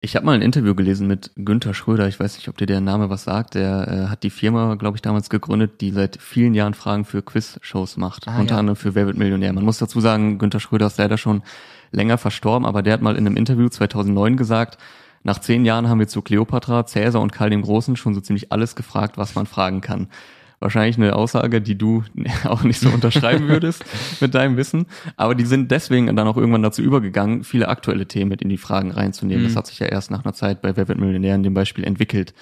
[0.04, 2.06] Ich habe mal ein Interview gelesen mit Günther Schröder.
[2.08, 3.54] Ich weiß nicht, ob dir der Name was sagt.
[3.54, 7.22] Der äh, hat die Firma, glaube ich, damals gegründet, die seit vielen Jahren Fragen für
[7.22, 8.28] Quiz-Shows macht.
[8.28, 8.60] Ah, unter ja.
[8.60, 9.54] anderem für Wer wird Millionär.
[9.54, 11.42] Man muss dazu sagen, Günther Schröder ist leider schon
[11.90, 14.76] länger verstorben, aber der hat mal in einem Interview 2009 gesagt,
[15.22, 18.52] nach zehn Jahren haben wir zu Cleopatra, Cäsar und Karl dem Großen schon so ziemlich
[18.52, 20.08] alles gefragt, was man fragen kann
[20.64, 22.02] wahrscheinlich eine Aussage, die du
[22.44, 23.84] auch nicht so unterschreiben würdest
[24.20, 24.86] mit deinem Wissen.
[25.16, 28.56] Aber die sind deswegen dann auch irgendwann dazu übergegangen, viele aktuelle Themen mit in die
[28.56, 29.44] Fragen reinzunehmen.
[29.44, 29.48] Mhm.
[29.48, 31.84] Das hat sich ja erst nach einer Zeit bei Wer wird Millionär in dem Beispiel
[31.84, 32.34] entwickelt.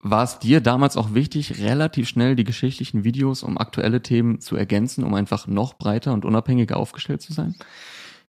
[0.00, 4.56] War es dir damals auch wichtig, relativ schnell die geschichtlichen Videos um aktuelle Themen zu
[4.56, 7.56] ergänzen, um einfach noch breiter und unabhängiger aufgestellt zu sein?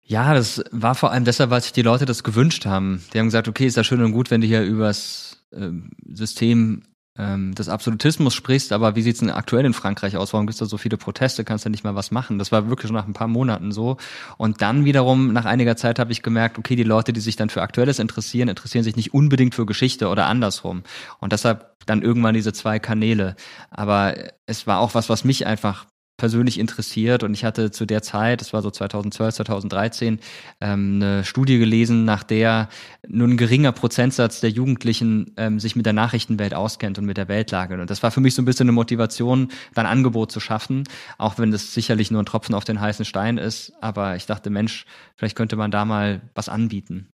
[0.03, 3.01] Ja, das war vor allem deshalb, weil sich die Leute das gewünscht haben.
[3.13, 5.69] Die haben gesagt, okay, ist ja schön und gut, wenn du hier übers äh,
[6.11, 6.83] System
[7.17, 10.31] ähm, des Absolutismus sprichst, aber wie sieht's denn aktuell in Frankreich aus?
[10.33, 11.43] Warum gibt's da so viele Proteste?
[11.43, 12.39] Kannst du nicht mal was machen?
[12.39, 13.97] Das war wirklich schon nach ein paar Monaten so.
[14.37, 17.49] Und dann wiederum, nach einiger Zeit habe ich gemerkt, okay, die Leute, die sich dann
[17.49, 20.83] für Aktuelles interessieren, interessieren sich nicht unbedingt für Geschichte oder andersrum.
[21.19, 23.35] Und deshalb dann irgendwann diese zwei Kanäle.
[23.69, 25.85] Aber es war auch was, was mich einfach
[26.21, 30.19] persönlich interessiert und ich hatte zu der Zeit, das war so 2012, 2013,
[30.61, 32.69] ähm, eine Studie gelesen, nach der
[33.07, 37.27] nur ein geringer Prozentsatz der Jugendlichen ähm, sich mit der Nachrichtenwelt auskennt und mit der
[37.27, 37.73] Weltlage.
[37.81, 40.83] Und das war für mich so ein bisschen eine Motivation, dann Angebot zu schaffen,
[41.17, 43.73] auch wenn das sicherlich nur ein Tropfen auf den heißen Stein ist.
[43.81, 47.07] Aber ich dachte, Mensch, vielleicht könnte man da mal was anbieten.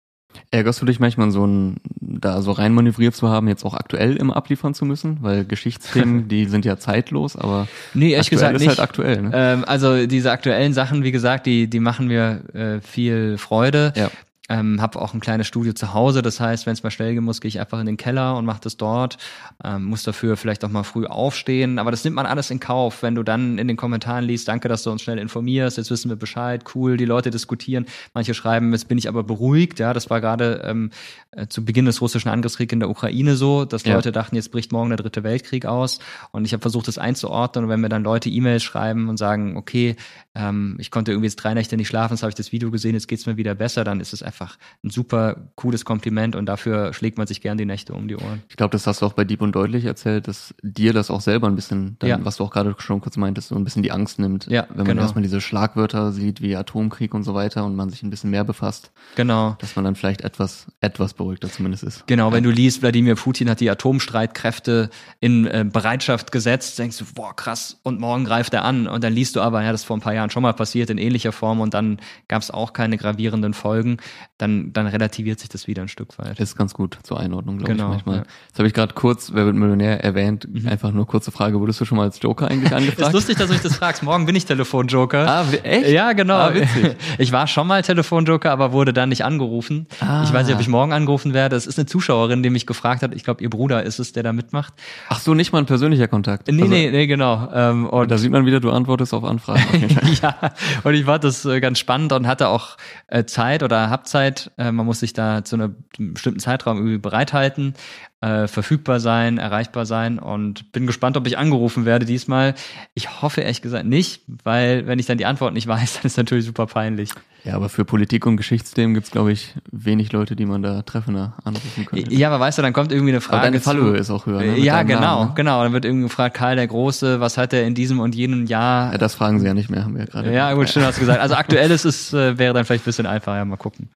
[0.50, 4.16] Ärgerst du dich manchmal so ein, da so rein manövriert zu haben, jetzt auch aktuell
[4.16, 5.18] immer abliefern zu müssen?
[5.20, 8.68] Weil Geschichtsthemen, die sind ja zeitlos, aber nee, ehrlich gesagt ist nicht.
[8.68, 9.22] halt aktuell.
[9.22, 9.30] Ne?
[9.34, 13.92] Ähm, also diese aktuellen Sachen, wie gesagt, die, die machen mir äh, viel Freude.
[13.96, 14.10] Ja.
[14.48, 17.24] Ähm, habe auch ein kleines Studio zu Hause, das heißt, wenn es mal schnell gehen
[17.24, 19.18] muss, gehe ich einfach in den Keller und mache das dort.
[19.64, 23.02] Ähm, muss dafür vielleicht auch mal früh aufstehen, aber das nimmt man alles in Kauf,
[23.02, 26.08] wenn du dann in den Kommentaren liest, danke, dass du uns schnell informierst, jetzt wissen
[26.08, 27.86] wir Bescheid, cool, die Leute diskutieren.
[28.14, 30.90] Manche schreiben, jetzt bin ich aber beruhigt, ja, das war gerade ähm,
[31.32, 33.94] äh, zu Beginn des russischen Angriffskriegs in der Ukraine so, dass ja.
[33.94, 35.98] Leute dachten, jetzt bricht morgen der dritte Weltkrieg aus.
[36.32, 37.64] Und ich habe versucht, das einzuordnen.
[37.64, 39.96] Und wenn mir dann Leute E-Mails schreiben und sagen, okay,
[40.34, 42.94] ähm, ich konnte irgendwie jetzt drei Nächte nicht schlafen, jetzt habe ich das Video gesehen,
[42.94, 46.46] jetzt geht's mir wieder besser, dann ist es einfach einfach ein super cooles Kompliment und
[46.46, 48.42] dafür schlägt man sich gern die Nächte um die Ohren.
[48.50, 51.22] Ich glaube, das hast du auch bei Dieb und Deutlich erzählt, dass dir das auch
[51.22, 52.18] selber ein bisschen, dann, Ja.
[52.22, 54.46] was du auch gerade schon kurz meintest, so ein bisschen die Angst nimmt.
[54.46, 55.02] Ja, Wenn man genau.
[55.02, 58.44] erstmal diese Schlagwörter sieht wie Atomkrieg und so weiter und man sich ein bisschen mehr
[58.44, 59.56] befasst, Genau.
[59.60, 62.06] dass man dann vielleicht etwas, etwas beruhigter zumindest ist.
[62.06, 67.04] Genau, wenn du liest, Wladimir Putin hat die Atomstreitkräfte in äh, Bereitschaft gesetzt, denkst du,
[67.14, 68.86] boah, krass, und morgen greift er an.
[68.86, 70.90] Und dann liest du aber, ja, das ist vor ein paar Jahren schon mal passiert
[70.90, 73.96] in ähnlicher Form und dann gab es auch keine gravierenden Folgen.
[74.38, 76.32] Dann, dann relativiert sich das wieder ein Stück weit.
[76.38, 78.16] Das ist ganz gut zur Einordnung, glaube Genau, ich manchmal.
[78.18, 78.22] ja.
[78.48, 81.86] Jetzt habe ich gerade kurz, wer wird Millionär erwähnt, einfach nur kurze Frage, wurdest du
[81.86, 83.12] schon mal als Joker eigentlich Ist angefragt?
[83.14, 84.02] lustig, dass du mich das fragst.
[84.02, 85.26] Morgen bin ich Telefonjoker.
[85.26, 85.88] Ah, echt?
[85.88, 86.34] Ja, genau.
[86.34, 86.96] Ah, witzig.
[87.18, 89.86] Ich war schon mal Telefonjoker, aber wurde dann nicht angerufen.
[90.00, 90.22] Ah.
[90.24, 91.56] Ich weiß nicht, ob ich morgen angerufen werde.
[91.56, 93.14] Es ist eine Zuschauerin, die mich gefragt hat.
[93.14, 94.74] Ich glaube, ihr Bruder ist es, der da mitmacht.
[95.08, 96.48] Ach so, nicht mal ein persönlicher Kontakt.
[96.48, 97.48] Nee, Also, nee, nee, genau.
[97.54, 99.62] Ähm, und Da sieht man wieder, du antwortest auf Anfragen.
[99.64, 100.12] Auf jeden Fall.
[100.22, 100.52] ja,
[100.84, 104.15] und ich fand das äh, ganz spannend und hatte auch äh, Zeit oder hab Zeit.
[104.58, 107.74] Äh, man muss sich da zu einem bestimmten Zeitraum irgendwie bereithalten,
[108.22, 112.54] äh, verfügbar sein, erreichbar sein und bin gespannt, ob ich angerufen werde diesmal.
[112.94, 116.16] Ich hoffe ehrlich gesagt nicht, weil wenn ich dann die Antwort nicht weiß, dann ist
[116.16, 117.10] natürlich super peinlich.
[117.44, 121.34] ja, aber für Politik und Geschichtsthemen gibt's glaube ich, wenig Leute, die man da treffender
[121.44, 122.12] anrufen könnte.
[122.14, 123.42] Ja, aber weißt du, dann kommt irgendwie eine Frage.
[123.42, 124.40] aber deine Fallhöhe ist auch höher.
[124.40, 124.58] Ne?
[124.60, 125.32] Ja, genau, Namen, ne?
[125.34, 125.62] genau.
[125.62, 128.92] Dann wird irgendwie gefragt, Karl der Große, was hat er in diesem und jenem Jahr
[128.92, 130.32] Ja, das fragen sie ja nicht mehr, haben wir ja gerade.
[130.32, 131.20] Ja, gut, stimmt, hast du gesagt.
[131.20, 133.90] Also aktuell ist es, äh, wäre dann vielleicht ein bisschen einfacher, ja, mal gucken.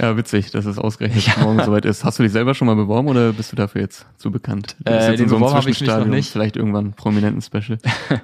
[0.00, 2.04] Ja, witzig, dass es ausgerechnet morgen soweit ist.
[2.04, 4.76] Hast du dich selber schon mal beworben oder bist du dafür jetzt zu bekannt?
[4.84, 6.30] Du Äh, bist jetzt beworben habe ich mich noch Zwischenstadium, nicht.
[6.30, 7.78] Vielleicht irgendwann prominenten Special.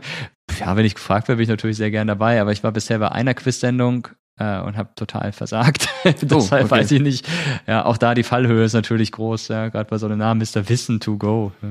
[0.59, 2.99] Ja, wenn ich gefragt werde, bin ich natürlich sehr gern dabei, aber ich war bisher
[2.99, 5.89] bei einer Quiz-Sendung äh, und habe total versagt.
[6.23, 6.71] Deshalb okay.
[6.73, 7.25] weiß ich nicht.
[7.69, 10.69] Ja, auch da die Fallhöhe ist natürlich groß, ja, gerade bei so einem Namen Mr.
[10.69, 11.53] Wissen to go.
[11.63, 11.69] Ja.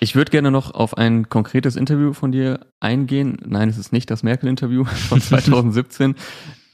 [0.00, 3.36] Ich würde gerne noch auf ein konkretes Interview von dir eingehen.
[3.46, 6.16] Nein, es ist nicht das Merkel-Interview von 2017.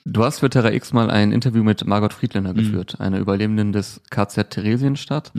[0.09, 2.57] Du hast für Terra X mal ein Interview mit Margot Friedländer Mhm.
[2.59, 5.33] geführt, einer Überlebenden des KZ Theresienstadt.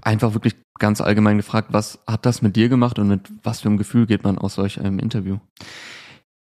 [0.00, 3.68] Einfach wirklich ganz allgemein gefragt, was hat das mit dir gemacht und mit was für
[3.68, 5.38] einem Gefühl geht man aus solch einem Interview?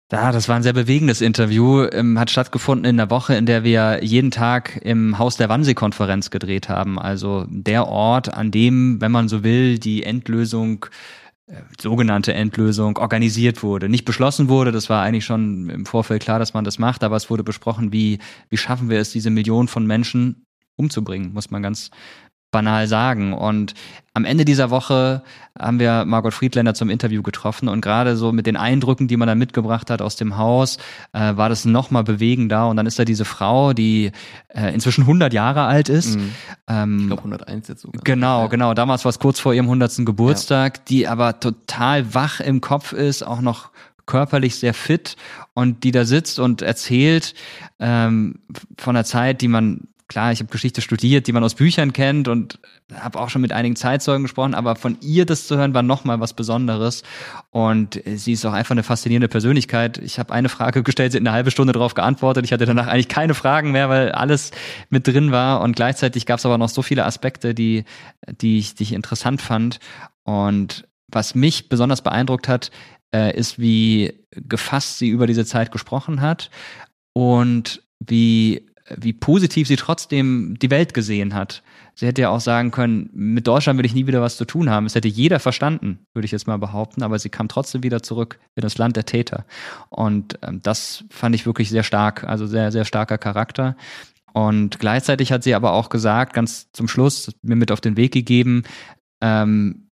[0.09, 1.84] Ja, das war ein sehr bewegendes Interview.
[1.91, 6.30] Ähm, hat stattgefunden in der Woche, in der wir jeden Tag im Haus der Wannsee-Konferenz
[6.30, 6.97] gedreht haben.
[6.97, 10.86] Also der Ort, an dem, wenn man so will, die Endlösung
[11.79, 13.87] sogenannte Endlösung organisiert wurde.
[13.87, 17.15] Nicht beschlossen wurde, das war eigentlich schon im Vorfeld klar, dass man das macht, aber
[17.15, 18.19] es wurde besprochen, wie,
[18.49, 20.45] wie schaffen wir es, diese Millionen von Menschen
[20.75, 21.89] umzubringen, muss man ganz
[22.51, 23.33] banal sagen.
[23.33, 23.73] Und
[24.13, 25.21] am Ende dieser Woche
[25.59, 29.27] haben wir Margot Friedländer zum Interview getroffen und gerade so mit den Eindrücken, die man
[29.27, 30.77] dann mitgebracht hat aus dem Haus,
[31.13, 32.67] äh, war das nochmal bewegender.
[32.69, 34.11] Und dann ist da diese Frau, die
[34.47, 36.17] äh, inzwischen 100 Jahre alt ist.
[36.67, 38.01] Ähm, Ich glaube 101 jetzt sogar.
[38.03, 38.47] Genau, Ja.
[38.47, 38.73] genau.
[38.73, 40.05] Damals war es kurz vor ihrem 100.
[40.05, 43.69] Geburtstag, die aber total wach im Kopf ist, auch noch
[44.05, 45.17] körperlich sehr fit
[45.53, 47.33] und die da sitzt und erzählt
[47.79, 48.39] ähm,
[48.77, 52.28] von einer Zeit, die man klar, ich habe Geschichte studiert, die man aus Büchern kennt
[52.28, 52.60] und
[52.93, 56.05] habe auch schon mit einigen Zeitzeugen gesprochen, aber von ihr das zu hören war noch
[56.05, 57.03] mal was Besonderes
[57.49, 59.97] und sie ist auch einfach eine faszinierende Persönlichkeit.
[59.97, 62.45] Ich habe eine Frage gestellt, sie hat eine halbe Stunde darauf geantwortet.
[62.45, 64.51] Ich hatte danach eigentlich keine Fragen mehr, weil alles
[64.89, 67.84] mit drin war und gleichzeitig gab es aber noch so viele Aspekte, die
[68.41, 69.80] die ich, die ich interessant fand
[70.24, 72.72] und was mich besonders beeindruckt hat,
[73.14, 76.49] äh, ist, wie gefasst sie über diese Zeit gesprochen hat
[77.14, 81.63] und wie, wie positiv sie trotzdem die Welt gesehen hat.
[81.95, 84.69] Sie hätte ja auch sagen können, mit Deutschland will ich nie wieder was zu tun
[84.69, 84.85] haben.
[84.85, 88.39] Es hätte jeder verstanden, würde ich jetzt mal behaupten, aber sie kam trotzdem wieder zurück
[88.55, 89.45] in das Land der Täter.
[89.89, 93.75] Und ähm, das fand ich wirklich sehr stark, also sehr, sehr starker Charakter.
[94.33, 98.13] Und gleichzeitig hat sie aber auch gesagt, ganz zum Schluss, mir mit auf den Weg
[98.13, 98.63] gegeben,
[99.21, 99.89] ähm,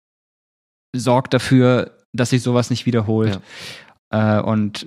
[0.96, 3.40] sorgt dafür, dass sich sowas nicht wiederholt.
[4.10, 4.86] Äh, und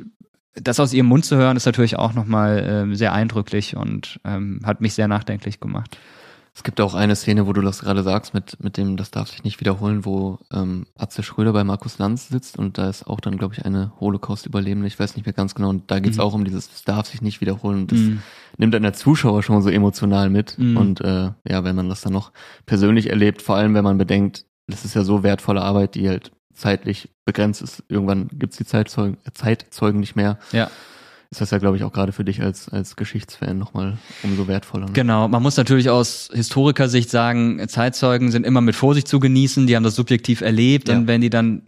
[0.55, 4.59] das aus ihrem Mund zu hören, ist natürlich auch nochmal ähm, sehr eindrücklich und ähm,
[4.63, 5.97] hat mich sehr nachdenklich gemacht.
[6.55, 9.27] Es gibt auch eine Szene, wo du das gerade sagst, mit, mit dem, das darf
[9.31, 13.19] sich nicht wiederholen, wo ähm, Atze Schröder bei Markus Lanz sitzt und da ist auch
[13.19, 16.23] dann, glaube ich, eine Holocaust-Überlebende, ich weiß nicht mehr ganz genau, und da geht's Mhm.
[16.23, 17.79] auch um dieses, das darf sich nicht wiederholen.
[17.81, 18.19] Und das Mhm.
[18.59, 20.59] nimmt dann der Zuschauer schon so emotional mit.
[20.59, 20.77] Mhm.
[20.77, 22.31] Und äh, ja, wenn man das dann noch
[22.67, 26.31] persönlich erlebt, vor allem wenn man bedenkt, das ist ja so wertvolle Arbeit, die halt
[26.53, 27.83] zeitlich begrenzt ist.
[27.89, 30.37] Irgendwann gibt's die Zeitzeugen, Zeitzeugen nicht mehr.
[30.51, 30.69] Ja.
[31.31, 34.85] Ist das ja, glaube ich, auch gerade für dich als, als Geschichtsfan nochmal umso wertvoller.
[34.85, 34.91] Ne?
[34.93, 39.75] Genau, man muss natürlich aus Historikersicht sagen, Zeitzeugen sind immer mit Vorsicht zu genießen, die
[39.75, 40.95] haben das subjektiv erlebt Ja.
[40.95, 41.63] und wenn die dann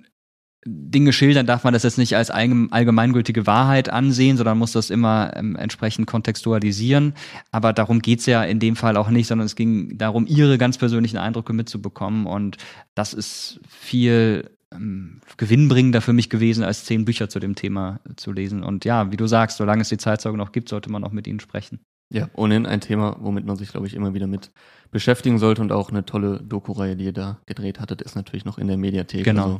[0.67, 4.89] Dinge schildern, darf man das jetzt nicht als allgem- allgemeingültige Wahrheit ansehen, sondern muss das
[4.89, 7.13] immer ähm, entsprechend kontextualisieren.
[7.51, 10.79] Aber darum geht's ja in dem Fall auch nicht, sondern es ging darum, ihre ganz
[10.79, 12.25] persönlichen Eindrücke mitzubekommen.
[12.25, 12.57] Und
[12.95, 18.31] das ist viel ähm, gewinnbringender für mich gewesen, als zehn Bücher zu dem Thema zu
[18.31, 18.63] lesen.
[18.63, 21.27] Und ja, wie du sagst, solange es die Zeitzeuge noch gibt, sollte man auch mit
[21.27, 21.79] ihnen sprechen.
[22.13, 24.51] Ja, ohnehin ein Thema, womit man sich, glaube ich, immer wieder mit
[24.91, 28.57] beschäftigen sollte und auch eine tolle Doku-Reihe, die ihr da gedreht hattet, ist natürlich noch
[28.57, 29.23] in der Mediathek.
[29.23, 29.43] Genau.
[29.43, 29.59] Also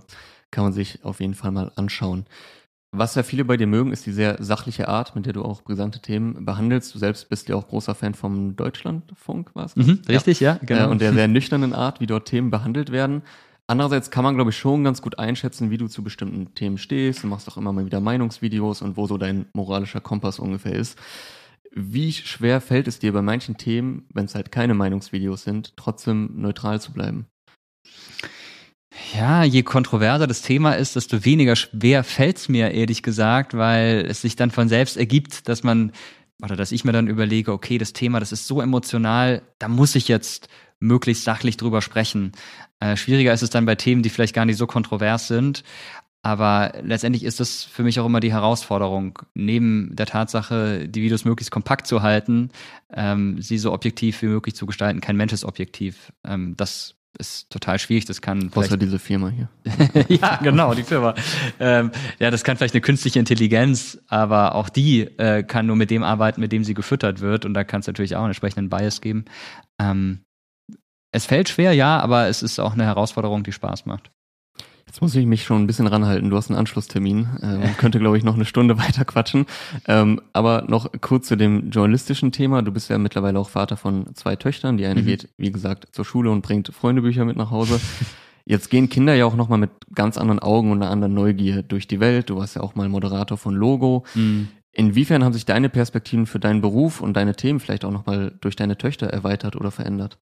[0.51, 2.25] kann man sich auf jeden Fall mal anschauen.
[2.97, 5.63] Was ja viele bei dir mögen, ist die sehr sachliche Art, mit der du auch
[5.63, 6.95] brisante Themen behandelst.
[6.95, 9.75] Du selbst bist ja auch großer Fan vom Deutschlandfunk, war es?
[9.75, 10.87] Mhm, richtig, ja, genau.
[10.87, 13.23] Äh, und der sehr nüchternen Art, wie dort Themen behandelt werden.
[13.67, 17.23] Andererseits kann man, glaube ich, schon ganz gut einschätzen, wie du zu bestimmten Themen stehst.
[17.23, 20.99] Du machst auch immer mal wieder Meinungsvideos und wo so dein moralischer Kompass ungefähr ist.
[21.71, 26.29] Wie schwer fällt es dir bei manchen Themen, wenn es halt keine Meinungsvideos sind, trotzdem
[26.35, 27.27] neutral zu bleiben?
[29.13, 34.21] Ja, je kontroverser das Thema ist, desto weniger schwer fällt's mir, ehrlich gesagt, weil es
[34.21, 35.91] sich dann von selbst ergibt, dass man,
[36.41, 39.95] oder dass ich mir dann überlege, okay, das Thema, das ist so emotional, da muss
[39.95, 40.47] ich jetzt
[40.79, 42.33] möglichst sachlich drüber sprechen.
[42.79, 45.63] Äh, schwieriger ist es dann bei Themen, die vielleicht gar nicht so kontrovers sind.
[46.25, 51.23] Aber letztendlich ist das für mich auch immer die Herausforderung, neben der Tatsache, die Videos
[51.23, 52.49] möglichst kompakt zu halten,
[52.91, 55.01] ähm, sie so objektiv wie möglich zu gestalten.
[55.01, 56.11] Kein Mensch ist objektiv.
[56.25, 58.05] Ähm, das ist total schwierig.
[58.05, 59.49] Das kann außer diese Firma hier.
[60.09, 61.13] ja, genau, die Firma.
[61.59, 65.91] Ähm, ja, das kann vielleicht eine künstliche Intelligenz, aber auch die äh, kann nur mit
[65.91, 67.45] dem arbeiten, mit dem sie gefüttert wird.
[67.45, 69.25] Und da kann es natürlich auch einen entsprechenden Bias geben.
[69.79, 70.24] Ähm,
[71.15, 74.11] es fällt schwer, ja, aber es ist auch eine Herausforderung, die Spaß macht.
[74.85, 76.29] Jetzt muss ich mich schon ein bisschen ranhalten.
[76.29, 77.27] Du hast einen Anschlusstermin.
[77.41, 79.45] Ähm, könnte, glaube ich, noch eine Stunde weiter quatschen.
[79.87, 82.61] Ähm, aber noch kurz zu dem journalistischen Thema.
[82.61, 84.77] Du bist ja mittlerweile auch Vater von zwei Töchtern.
[84.77, 85.05] Die eine mhm.
[85.05, 87.79] geht, wie gesagt, zur Schule und bringt Freundebücher mit nach Hause.
[88.45, 91.87] Jetzt gehen Kinder ja auch nochmal mit ganz anderen Augen und einer anderen Neugier durch
[91.87, 92.29] die Welt.
[92.29, 94.03] Du warst ja auch mal Moderator von Logo.
[94.13, 94.49] Mhm.
[94.71, 98.55] Inwiefern haben sich deine Perspektiven für deinen Beruf und deine Themen vielleicht auch nochmal durch
[98.55, 100.19] deine Töchter erweitert oder verändert?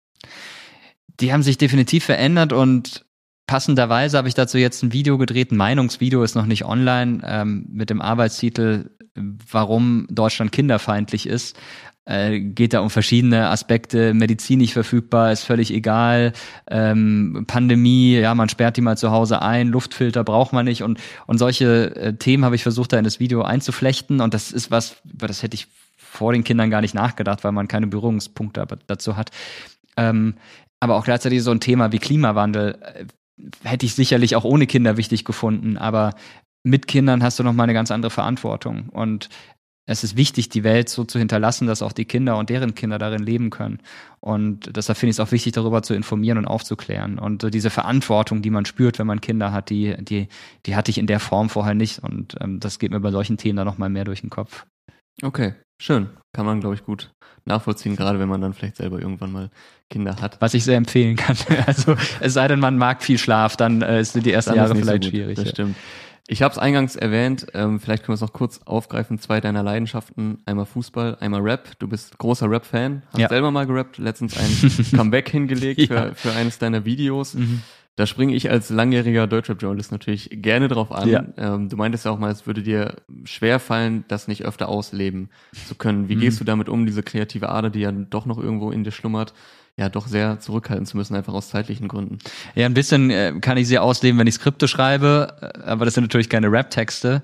[1.20, 3.04] Die haben sich definitiv verändert und
[3.46, 7.66] passenderweise habe ich dazu jetzt ein Video gedreht, ein Meinungsvideo ist noch nicht online, ähm,
[7.68, 11.58] mit dem Arbeitstitel Warum Deutschland kinderfeindlich ist.
[12.04, 16.32] Äh, geht da um verschiedene Aspekte, Medizin nicht verfügbar, ist völlig egal,
[16.68, 20.98] ähm, Pandemie, ja, man sperrt die mal zu Hause ein, Luftfilter braucht man nicht und,
[21.28, 24.72] und solche äh, Themen habe ich versucht, da in das Video einzuflechten und das ist
[24.72, 28.66] was, über das hätte ich vor den Kindern gar nicht nachgedacht, weil man keine Berührungspunkte
[28.88, 29.30] dazu hat.
[29.96, 30.34] Ähm,
[30.82, 33.04] aber auch gleichzeitig so ein Thema wie Klimawandel äh,
[33.62, 36.14] hätte ich sicherlich auch ohne Kinder wichtig gefunden, aber
[36.64, 39.28] mit Kindern hast du noch mal eine ganz andere Verantwortung und
[39.86, 42.98] es ist wichtig, die Welt so zu hinterlassen, dass auch die Kinder und deren Kinder
[42.98, 43.80] darin leben können.
[44.20, 47.18] Und deshalb finde ich es auch wichtig, darüber zu informieren und aufzuklären.
[47.18, 50.28] Und so diese Verantwortung, die man spürt, wenn man Kinder hat, die, die,
[50.66, 51.98] die hatte ich in der Form vorher nicht.
[51.98, 54.66] Und ähm, das geht mir bei solchen Themen dann noch mal mehr durch den Kopf.
[55.20, 56.10] Okay, schön.
[56.32, 57.12] Kann man, glaube ich, gut
[57.44, 59.50] nachvollziehen, gerade wenn man dann vielleicht selber irgendwann mal
[59.90, 60.40] Kinder hat.
[60.40, 61.36] Was ich sehr empfehlen kann.
[61.66, 64.76] Also es sei denn, man mag viel Schlaf, dann äh, sind die ersten dann Jahre
[64.76, 65.36] vielleicht so schwierig.
[65.36, 65.76] Das stimmt.
[66.28, 69.18] Ich habe es eingangs erwähnt, ähm, vielleicht können wir es noch kurz aufgreifen.
[69.18, 71.72] Zwei deiner Leidenschaften, einmal Fußball, einmal Rap.
[71.80, 73.28] Du bist großer Rap-Fan, hast ja.
[73.28, 75.86] selber mal gerappt, letztens ein Comeback hingelegt ja.
[75.86, 77.34] für, für eines deiner Videos.
[77.34, 77.62] Mhm.
[77.96, 81.08] Da springe ich als langjähriger Deutschrap-Journalist natürlich gerne drauf an.
[81.08, 81.24] Ja.
[81.36, 85.28] Ähm, du meintest ja auch mal, es würde dir schwer fallen, das nicht öfter ausleben
[85.68, 86.08] zu können.
[86.08, 86.20] Wie mhm.
[86.20, 89.34] gehst du damit um, diese kreative Ader, die ja doch noch irgendwo in dir schlummert,
[89.76, 92.18] ja doch sehr zurückhalten zu müssen, einfach aus zeitlichen Gründen.
[92.54, 95.94] Ja, ein bisschen äh, kann ich sie ausleben, wenn ich Skripte schreibe, äh, aber das
[95.94, 97.22] sind natürlich keine Rap-Texte.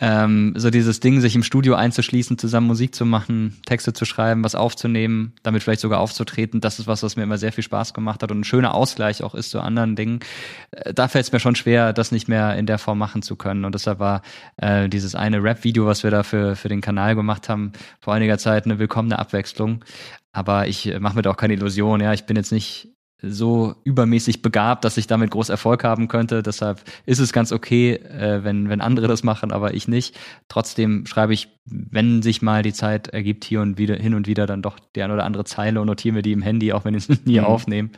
[0.00, 4.42] Ähm, so dieses Ding, sich im Studio einzuschließen, zusammen Musik zu machen, Texte zu schreiben,
[4.42, 7.92] was aufzunehmen, damit vielleicht sogar aufzutreten, das ist was, was mir immer sehr viel Spaß
[7.92, 10.20] gemacht hat und ein schöner Ausgleich auch ist zu anderen Dingen.
[10.70, 13.36] Äh, da fällt es mir schon schwer, das nicht mehr in der Form machen zu
[13.36, 13.64] können.
[13.66, 14.22] Und deshalb war
[14.56, 18.38] äh, dieses eine Rap-Video, was wir da für, für den Kanal gemacht haben, vor einiger
[18.38, 19.84] Zeit eine willkommene Abwechslung.
[20.32, 22.00] Aber ich äh, mache mir da auch keine Illusion.
[22.00, 22.88] Ja, ich bin jetzt nicht
[23.22, 26.42] so übermäßig begabt, dass ich damit groß Erfolg haben könnte.
[26.42, 30.18] Deshalb ist es ganz okay, äh, wenn, wenn andere das machen, aber ich nicht.
[30.48, 34.46] Trotzdem schreibe ich, wenn sich mal die Zeit ergibt, hier und wieder, hin und wieder
[34.46, 36.94] dann doch die ein oder andere Zeile und notiere mir die im Handy, auch wenn
[36.94, 37.46] ich es nie mhm.
[37.46, 37.90] aufnehme.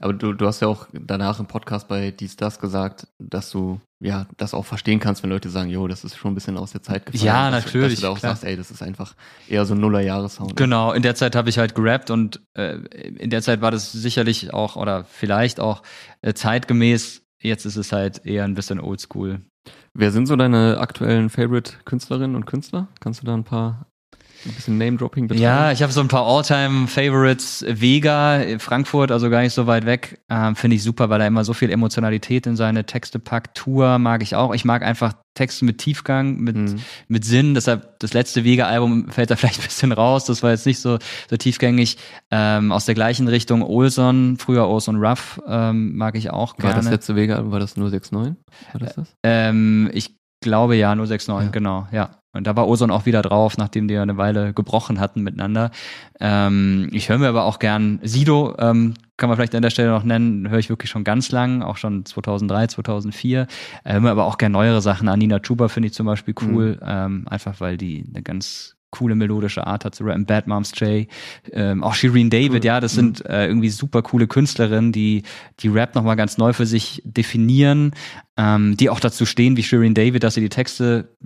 [0.00, 3.80] Aber du, du hast ja auch danach im Podcast bei Dies Das gesagt, dass du
[4.00, 6.72] ja das auch verstehen kannst, wenn Leute sagen, jo, das ist schon ein bisschen aus
[6.72, 7.26] der Zeit gefallen.
[7.26, 7.94] Ja, natürlich.
[7.94, 8.32] Dass du da auch klar.
[8.32, 9.14] sagst, ey, das ist einfach
[9.48, 10.56] eher so ein Nuller-Jahres-Sound.
[10.56, 13.92] Genau, in der Zeit habe ich halt gerappt und äh, in der Zeit war das
[13.92, 15.82] sicherlich auch oder vielleicht auch
[16.22, 17.22] äh, zeitgemäß.
[17.40, 19.40] Jetzt ist es halt eher ein bisschen oldschool.
[19.94, 22.88] Wer sind so deine aktuellen Favorite-Künstlerinnen und Künstler?
[23.00, 23.86] Kannst du da ein paar
[24.46, 25.42] ein bisschen Name-Dropping betreiben?
[25.42, 27.64] Ja, ich habe so ein paar All-Time-Favorites.
[27.68, 30.20] Vega, Frankfurt, also gar nicht so weit weg.
[30.28, 33.56] Ähm, Finde ich super, weil er immer so viel Emotionalität in seine Texte packt.
[33.56, 34.54] Tour mag ich auch.
[34.54, 36.80] Ich mag einfach Texte mit Tiefgang, mit, mhm.
[37.08, 37.54] mit Sinn.
[37.54, 40.24] Deshalb das letzte Vega-Album fällt da vielleicht ein bisschen raus.
[40.24, 40.98] Das war jetzt nicht so,
[41.30, 41.98] so tiefgängig.
[42.30, 46.74] Ähm, aus der gleichen Richtung Olson, früher Olson Ruff, ähm, mag ich auch gerne.
[46.74, 48.36] War das letzte Vega-Album, war das 069?
[48.72, 49.14] War das das?
[49.22, 51.50] Ähm, ich glaube ja, 069, ja.
[51.50, 52.17] genau, ja.
[52.32, 55.70] Und da war Ozon auch wieder drauf, nachdem die ja eine Weile gebrochen hatten miteinander.
[56.20, 59.90] Ähm, ich höre mir aber auch gern Sido, ähm, kann man vielleicht an der Stelle
[59.90, 63.46] noch nennen, höre ich wirklich schon ganz lang, auch schon 2003, 2004.
[63.84, 65.18] Äh, höre mir aber auch gern neuere Sachen an.
[65.18, 66.86] Nina Chuba finde ich zum Beispiel cool, mhm.
[66.86, 70.24] ähm, einfach weil die eine ganz coole melodische Art hat zu rappen.
[70.24, 71.06] Bad Moms J,
[71.52, 72.64] ähm, auch Shireen David, cool.
[72.64, 73.30] ja, das sind mhm.
[73.30, 75.22] äh, irgendwie super coole Künstlerinnen, die
[75.60, 77.92] die Rap nochmal ganz neu für sich definieren,
[78.36, 81.16] ähm, die auch dazu stehen, wie Shireen David, dass sie die Texte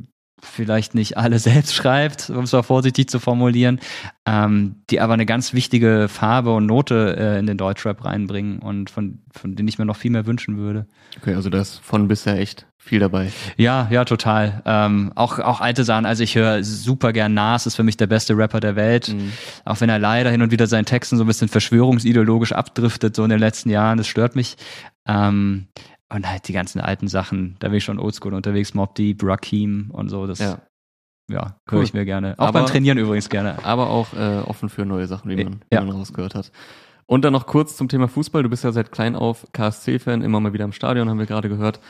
[0.43, 3.81] vielleicht nicht alle selbst schreibt, um es mal vorsichtig zu formulieren,
[4.27, 8.91] ähm, die aber eine ganz wichtige Farbe und Note äh, in den Deutschrap reinbringen und
[8.91, 10.87] von, von denen ich mir noch viel mehr wünschen würde.
[11.21, 13.31] Okay, also das von bisher echt viel dabei.
[13.57, 14.61] Ja, ja, total.
[14.67, 16.05] Ähm, auch, auch alte Sachen.
[16.05, 19.09] Also ich höre super gern Nas, ist für mich der beste Rapper der Welt.
[19.09, 19.33] Mhm.
[19.65, 23.23] Auch wenn er leider hin und wieder seinen Texten so ein bisschen verschwörungsideologisch abdriftet, so
[23.23, 23.99] in den letzten Jahren.
[23.99, 24.57] Das stört mich.
[25.07, 25.69] Ähm,
[26.15, 29.91] und halt die ganzen alten Sachen, da bin ich schon oldschool unterwegs, Mob Deep, Rakim
[29.93, 30.59] und so, das ja,
[31.31, 31.79] ja cool.
[31.79, 32.35] höre ich mir gerne.
[32.39, 33.65] Auch aber, beim Trainieren übrigens gerne.
[33.65, 35.83] Aber auch äh, offen für neue Sachen, wie man, ja.
[35.83, 36.53] wie man rausgehört hat.
[37.07, 38.43] Und dann noch kurz zum Thema Fußball.
[38.43, 41.49] Du bist ja seit klein auf KSC-Fan, immer mal wieder im Stadion, haben wir gerade
[41.49, 41.81] gehört.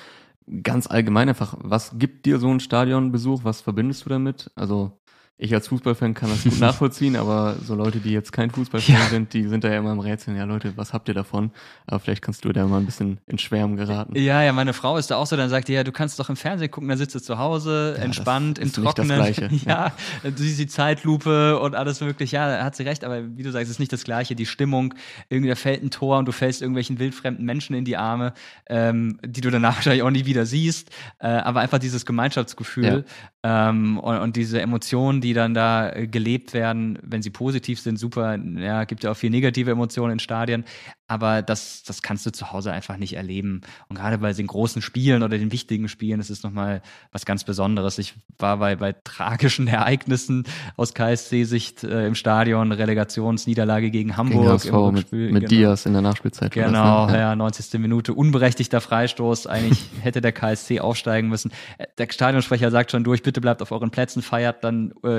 [0.62, 3.44] Ganz allgemein einfach, was gibt dir so ein Stadionbesuch?
[3.44, 4.50] Was verbindest du damit?
[4.56, 4.98] Also
[5.38, 9.06] ich als Fußballfan kann das gut nachvollziehen, aber so Leute, die jetzt kein Fußballfan ja.
[9.06, 10.36] sind, die sind da ja immer im Rätseln.
[10.36, 11.50] Ja, Leute, was habt ihr davon?
[11.86, 14.14] Aber vielleicht kannst du da mal ein bisschen in Schwärmen geraten.
[14.16, 16.28] Ja, ja, meine Frau ist da auch so, dann sagt die, ja, du kannst doch
[16.28, 19.18] im Fernsehen gucken, dann sitzt du zu Hause, ja, entspannt, im Trockenen.
[19.18, 19.64] Nicht das Gleiche.
[19.68, 22.36] ja, ja, du siehst die Zeitlupe und alles mögliche.
[22.36, 24.36] Ja, hat sie recht, aber wie du sagst, ist nicht das Gleiche.
[24.36, 24.94] Die Stimmung,
[25.28, 28.32] irgendwie da fällt ein Tor und du fällst irgendwelchen wildfremden Menschen in die Arme,
[28.66, 30.90] ähm, die du danach wahrscheinlich auch nie wieder siehst.
[31.18, 33.04] Äh, aber einfach dieses Gemeinschaftsgefühl
[33.42, 38.36] ähm, und, und diese Emotionen, die dann da gelebt werden, wenn sie positiv sind, super.
[38.36, 40.64] Ja, gibt ja auch viel negative Emotionen in Stadien,
[41.12, 43.60] aber das, das kannst du zu Hause einfach nicht erleben.
[43.88, 47.44] Und gerade bei den großen Spielen oder den wichtigen Spielen, das ist nochmal was ganz
[47.44, 47.98] Besonderes.
[47.98, 50.44] Ich war bei, bei tragischen Ereignissen
[50.76, 54.62] aus KSC-Sicht äh, im Stadion, Relegationsniederlage gegen Hamburg.
[54.62, 55.48] Gegen HSV, mit, mit genau.
[55.48, 56.52] Diaz in der Nachspielzeit.
[56.52, 57.18] Genau, das, ne?
[57.18, 57.30] ja.
[57.30, 57.78] ja, 90.
[57.78, 59.46] Minute, unberechtigter Freistoß.
[59.46, 61.52] Eigentlich hätte der KSC aufsteigen müssen.
[61.76, 65.11] Äh, der Stadionsprecher sagt schon durch, bitte bleibt auf euren Plätzen, feiert dann äh,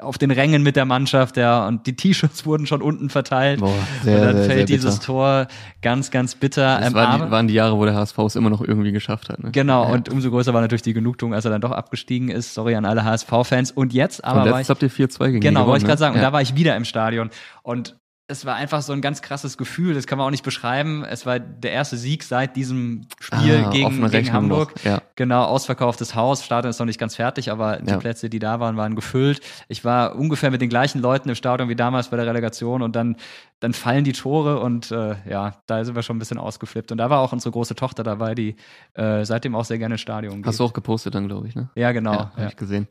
[0.00, 3.60] auf den Rängen mit der Mannschaft, ja, und die T-Shirts wurden schon unten verteilt.
[3.60, 3.72] Boah,
[4.02, 5.46] sehr, und dann sehr, fällt sehr dieses Tor
[5.82, 6.78] ganz, ganz bitter.
[6.78, 9.28] Das ähm, waren, die, waren die Jahre, wo der HSV es immer noch irgendwie geschafft
[9.28, 9.42] hat.
[9.42, 9.50] Ne?
[9.50, 9.90] Genau, ja.
[9.90, 12.54] und umso größer war natürlich die Genugtuung, als er dann doch abgestiegen ist.
[12.54, 13.72] Sorry an alle HSV-Fans.
[13.72, 14.42] Und jetzt aber.
[14.42, 16.14] Und letztes habt ihr 4-2 gegen Genau, wollte ich gerade sagen.
[16.14, 16.20] Ja.
[16.20, 17.30] Und da war ich wieder im Stadion.
[17.62, 17.96] Und
[18.30, 21.04] es war einfach so ein ganz krasses Gefühl, das kann man auch nicht beschreiben.
[21.04, 24.72] Es war der erste Sieg seit diesem Spiel ah, gegen, gegen Hamburg.
[24.84, 25.02] Ja.
[25.16, 26.44] Genau, ausverkauftes Haus.
[26.44, 27.98] Stadion ist noch nicht ganz fertig, aber die ja.
[27.98, 29.40] Plätze, die da waren, waren gefüllt.
[29.68, 32.94] Ich war ungefähr mit den gleichen Leuten im Stadion wie damals bei der Relegation und
[32.94, 33.16] dann,
[33.58, 36.92] dann fallen die Tore und äh, ja, da sind wir schon ein bisschen ausgeflippt.
[36.92, 38.54] Und da war auch unsere große Tochter dabei, die
[38.94, 40.46] äh, seitdem auch sehr gerne ins Stadion geht.
[40.46, 41.68] Hast du auch gepostet dann, glaube ich, ne?
[41.74, 42.12] Ja, genau.
[42.12, 42.42] Ja, ja.
[42.44, 42.86] Hab ich gesehen.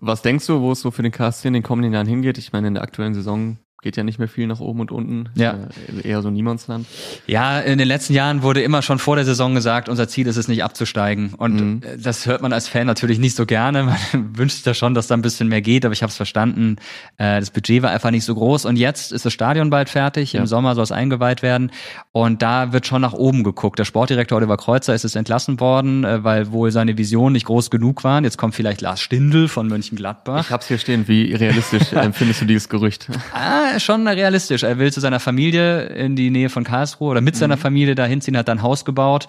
[0.00, 2.38] Was denkst du, wo es so für den KSC in den kommenden Jahren hingeht?
[2.38, 5.28] Ich meine, in der aktuellen Saison geht ja nicht mehr viel nach oben und unten.
[5.36, 5.56] Ja.
[6.02, 6.84] Eher so Niemandsland.
[7.28, 10.36] Ja, in den letzten Jahren wurde immer schon vor der Saison gesagt, unser Ziel ist
[10.36, 11.34] es nicht abzusteigen.
[11.34, 11.80] Und mhm.
[11.96, 13.84] das hört man als Fan natürlich nicht so gerne.
[14.12, 16.16] Man wünscht sich ja schon, dass da ein bisschen mehr geht, aber ich habe es
[16.16, 16.76] verstanden.
[17.18, 18.64] Äh, das Budget war einfach nicht so groß.
[18.64, 20.34] Und jetzt ist das Stadion bald fertig.
[20.34, 20.46] Im ja.
[20.46, 21.70] Sommer soll es eingeweiht werden.
[22.10, 23.78] Und da wird schon nach oben geguckt.
[23.78, 27.70] Der Sportdirektor Oliver Kreuzer ist es entlassen worden, äh, weil wohl seine Visionen nicht groß
[27.70, 28.24] genug waren.
[28.24, 30.46] Jetzt kommt vielleicht Lars Stindl von Mönchengladbach.
[30.46, 31.06] Ich hab's hier stehen.
[31.06, 33.08] Wie realistisch empfindest du dieses Gerücht?
[33.32, 34.62] Ah, schon realistisch.
[34.62, 37.38] Er will zu seiner Familie in die Nähe von Karlsruhe oder mit mhm.
[37.38, 39.26] seiner Familie da hinziehen, hat dann ein Haus gebaut.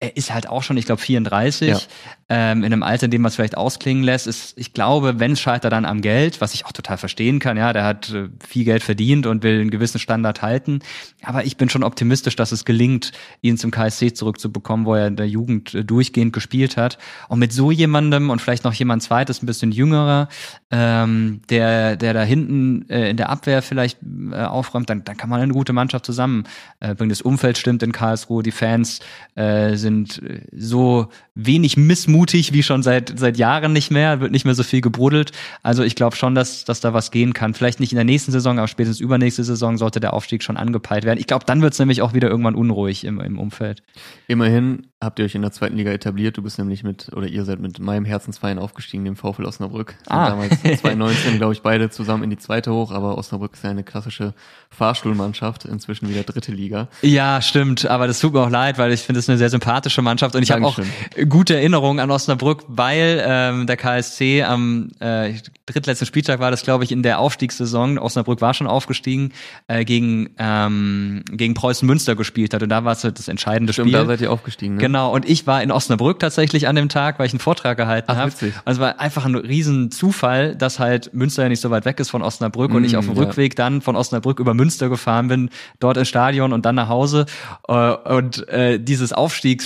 [0.00, 1.68] Er ist halt auch schon, ich glaube, 34.
[1.68, 1.78] Ja
[2.30, 5.32] ähm, in einem Alter, in dem man es vielleicht ausklingen lässt, ist, ich glaube, wenn
[5.32, 8.28] es scheitert dann am Geld, was ich auch total verstehen kann, ja, der hat äh,
[8.46, 10.80] viel Geld verdient und will einen gewissen Standard halten.
[11.22, 15.16] Aber ich bin schon optimistisch, dass es gelingt, ihn zum KSC zurückzubekommen, wo er in
[15.16, 16.98] der Jugend äh, durchgehend gespielt hat.
[17.28, 20.28] Und mit so jemandem und vielleicht noch jemand zweites, ein bisschen jüngerer,
[20.70, 24.00] ähm, der, der da hinten äh, in der Abwehr vielleicht
[24.32, 26.44] äh, aufräumt, dann, dann kann man eine gute Mannschaft zusammen
[26.80, 26.94] äh.
[26.98, 29.00] Das Umfeld stimmt in Karlsruhe, die Fans
[29.34, 34.32] äh, sind äh, so wenig missmutig mutig wie schon seit seit Jahren nicht mehr, wird
[34.32, 35.32] nicht mehr so viel gebrodelt.
[35.62, 37.54] Also ich glaube schon, dass dass da was gehen kann.
[37.54, 41.04] Vielleicht nicht in der nächsten Saison, aber spätestens übernächste Saison sollte der Aufstieg schon angepeilt
[41.04, 41.18] werden.
[41.18, 43.82] Ich glaube, dann wird es nämlich auch wieder irgendwann unruhig im, im Umfeld.
[44.26, 46.36] Immerhin habt ihr euch in der zweiten Liga etabliert.
[46.36, 49.94] Du bist nämlich mit, oder ihr seid mit meinem Herzensverein aufgestiegen, dem VfL Osnabrück.
[49.98, 50.30] Sind ah.
[50.30, 53.84] damals 2019, glaube ich, beide zusammen in die zweite hoch, aber Osnabrück ist ja eine
[53.84, 54.34] klassische
[54.70, 56.88] Fahrstuhlmannschaft, inzwischen wieder dritte Liga.
[57.02, 59.77] Ja, stimmt, aber das tut mir auch leid, weil ich finde es eine sehr sympathische
[59.78, 60.78] sympathische Mannschaft und ich habe auch
[61.28, 65.34] gute Erinnerungen an Osnabrück, weil ähm, der KSC am äh,
[65.66, 67.98] drittletzten Spieltag war das, glaube ich, in der Aufstiegssaison.
[67.98, 69.32] Osnabrück war schon aufgestiegen
[69.68, 73.72] äh, gegen ähm, gegen Preußen Münster gespielt hat und da war es halt das entscheidende
[73.72, 74.00] Stimmt, Spiel.
[74.00, 74.74] da seid ihr aufgestiegen.
[74.74, 74.80] Ne?
[74.80, 78.16] Genau und ich war in Osnabrück tatsächlich an dem Tag, weil ich einen Vortrag gehalten
[78.16, 78.32] habe.
[78.32, 82.00] Also es war einfach ein riesen Zufall, dass halt Münster ja nicht so weit weg
[82.00, 83.22] ist von Osnabrück mm, und ich auf dem ja.
[83.22, 87.26] Rückweg dann von Osnabrück über Münster gefahren bin, dort ins Stadion und dann nach Hause
[87.68, 89.12] äh, und äh, dieses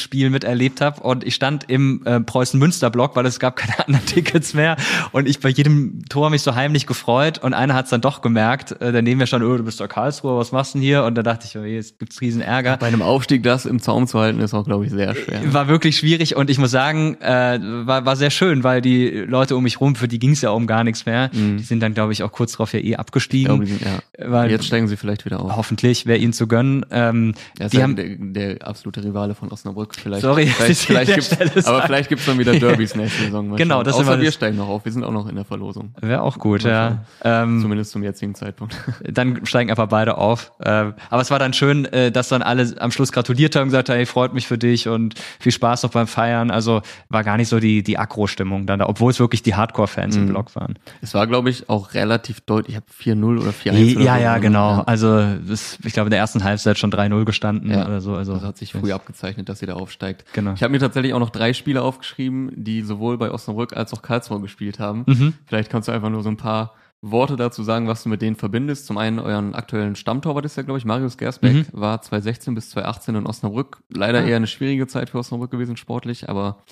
[0.02, 4.54] Aufstiegsspiel miterlebt habe und ich stand im äh, Preußen-Münster-Block, weil es gab keine anderen Tickets
[4.54, 4.76] mehr
[5.12, 8.22] und ich bei jedem Tor mich so heimlich gefreut und einer hat es dann doch
[8.22, 10.82] gemerkt, äh, der neben mir stand, oh, du bist doch Karlsruhe, was machst du denn
[10.82, 11.04] hier?
[11.04, 12.76] Und da dachte ich, oh, jetzt gibt's riesen Ärger.
[12.76, 15.40] Bei einem Aufstieg das im Zaum zu halten, ist auch, glaube ich, sehr schwer.
[15.52, 19.56] War wirklich schwierig und ich muss sagen, äh, war, war sehr schön, weil die Leute
[19.56, 21.30] um mich rum, für die ging es ja um gar nichts mehr.
[21.32, 21.58] Mhm.
[21.58, 23.46] Die sind dann, glaube ich, auch kurz darauf ja eh abgestiegen.
[23.46, 24.30] Glaube, sind, ja.
[24.30, 25.56] Weil, Jetzt steigen sie vielleicht wieder auf.
[25.56, 26.84] Hoffentlich, wäre ihnen zu gönnen.
[26.90, 29.91] Ähm, ja, die haben der, der, absolute Rivale von Osnabrück.
[29.96, 33.56] Vielleicht, Sorry, vielleicht, vielleicht gibt's, aber vielleicht gibt's dann wieder Derbys nächste Saison.
[33.56, 34.84] Genau, das Außer wir das steigen noch auf.
[34.84, 35.94] Wir sind auch noch in der Verlosung.
[36.00, 37.04] Wäre auch gut, ja.
[37.22, 38.76] Ähm, Zumindest zum jetzigen Zeitpunkt.
[39.04, 40.52] Dann steigen einfach beide auf.
[40.64, 43.68] Ähm, aber es war dann schön, äh, dass dann alle am Schluss gratuliert haben und
[43.68, 46.50] gesagt haben, hey, freut mich für dich und viel Spaß noch beim Feiern.
[46.50, 50.16] Also war gar nicht so die, die Akro-Stimmung dann da, obwohl es wirklich die Hardcore-Fans
[50.16, 50.22] mhm.
[50.22, 50.78] im Blog waren.
[51.00, 52.76] Es war, glaube ich, auch relativ deutlich.
[52.76, 52.86] Ich habe
[53.18, 54.76] 4-0 oder 4-1 Ja, ja, genau.
[54.76, 54.84] Ja.
[54.84, 57.86] Also das, ich glaube, in der ersten Halbzeit schon 3-0 gestanden ja.
[57.86, 58.14] oder so.
[58.14, 60.24] Also das hat sich früh abgezeichnet, dass sie da aufsteigt.
[60.32, 60.54] Genau.
[60.54, 64.02] Ich habe mir tatsächlich auch noch drei Spiele aufgeschrieben, die sowohl bei Osnabrück als auch
[64.02, 65.04] Karlsruhe gespielt haben.
[65.06, 65.34] Mhm.
[65.46, 68.36] Vielleicht kannst du einfach nur so ein paar Worte dazu sagen, was du mit denen
[68.36, 68.86] verbindest.
[68.86, 71.66] Zum einen euren aktuellen Stammtorwart ist ja, glaube ich, Marius Gersbeck, mhm.
[71.72, 73.82] war 2016 bis 2018 in Osnabrück.
[73.92, 74.24] Leider ah.
[74.24, 76.62] eher eine schwierige Zeit für Osnabrück gewesen sportlich, aber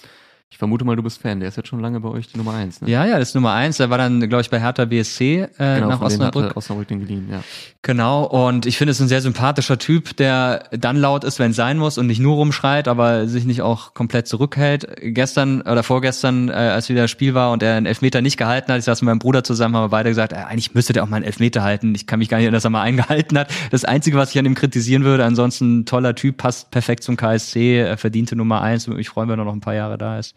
[0.52, 1.38] ich vermute mal, du bist Fan.
[1.38, 2.80] Der ist jetzt schon lange bei euch die Nummer eins.
[2.80, 2.90] Ne?
[2.90, 3.76] Ja, ja, das ist Nummer eins.
[3.76, 6.56] Der war dann, glaube ich, bei Hertha BSC äh, genau, nach Osnabrück.
[6.56, 7.42] Osnabrück den geliehen, ja.
[7.82, 8.24] Genau.
[8.24, 11.78] Und ich finde es ein sehr sympathischer Typ, der dann laut ist, wenn es sein
[11.78, 14.86] muss und nicht nur rumschreit, aber sich nicht auch komplett zurückhält.
[15.00, 18.72] Gestern oder vorgestern, äh, als wieder das Spiel war und er einen Elfmeter nicht gehalten
[18.72, 21.04] hat, ich saß mit meinem Bruder zusammen, haben wir beide gesagt, äh, eigentlich müsste der
[21.04, 21.94] auch mal einen Elfmeter halten.
[21.94, 23.52] Ich kann mich gar nicht erinnern, dass er mal eingehalten hat.
[23.70, 27.94] Das Einzige, was ich an ihm kritisieren würde, ansonsten toller Typ, passt perfekt zum KSC,
[27.96, 28.88] verdiente Nummer eins.
[28.88, 30.34] Ich freue mich, wenn er noch ein paar Jahre da ist.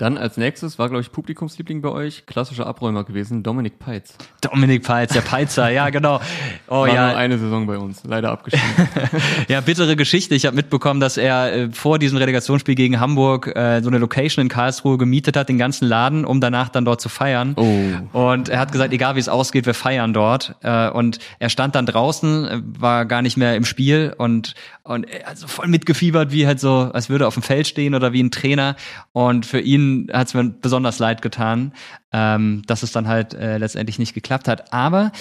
[0.00, 4.14] Dann als nächstes war, glaube ich, Publikumsliebling bei euch, klassischer Abräumer gewesen, Dominik Peitz.
[4.40, 6.20] Dominik Peitz, der Peizer, ja, genau.
[6.68, 7.08] Oh, war ja.
[7.08, 8.88] nur eine Saison bei uns, leider abgeschieden.
[9.48, 10.36] ja, bittere Geschichte.
[10.36, 14.42] Ich habe mitbekommen, dass er äh, vor diesem Relegationsspiel gegen Hamburg äh, so eine Location
[14.42, 17.54] in Karlsruhe gemietet hat, den ganzen Laden, um danach dann dort zu feiern.
[17.56, 18.18] Oh.
[18.18, 20.54] Und er hat gesagt, egal wie es ausgeht, wir feiern dort.
[20.62, 24.54] Äh, und er stand dann draußen, äh, war gar nicht mehr im Spiel und
[24.90, 28.12] und also voll mitgefiebert, wie halt so, als würde er auf dem Feld stehen oder
[28.12, 28.74] wie ein Trainer.
[29.12, 31.72] Und für ihn hat es mir besonders leid getan,
[32.12, 34.72] ähm, dass es dann halt äh, letztendlich nicht geklappt hat.
[34.72, 35.12] Aber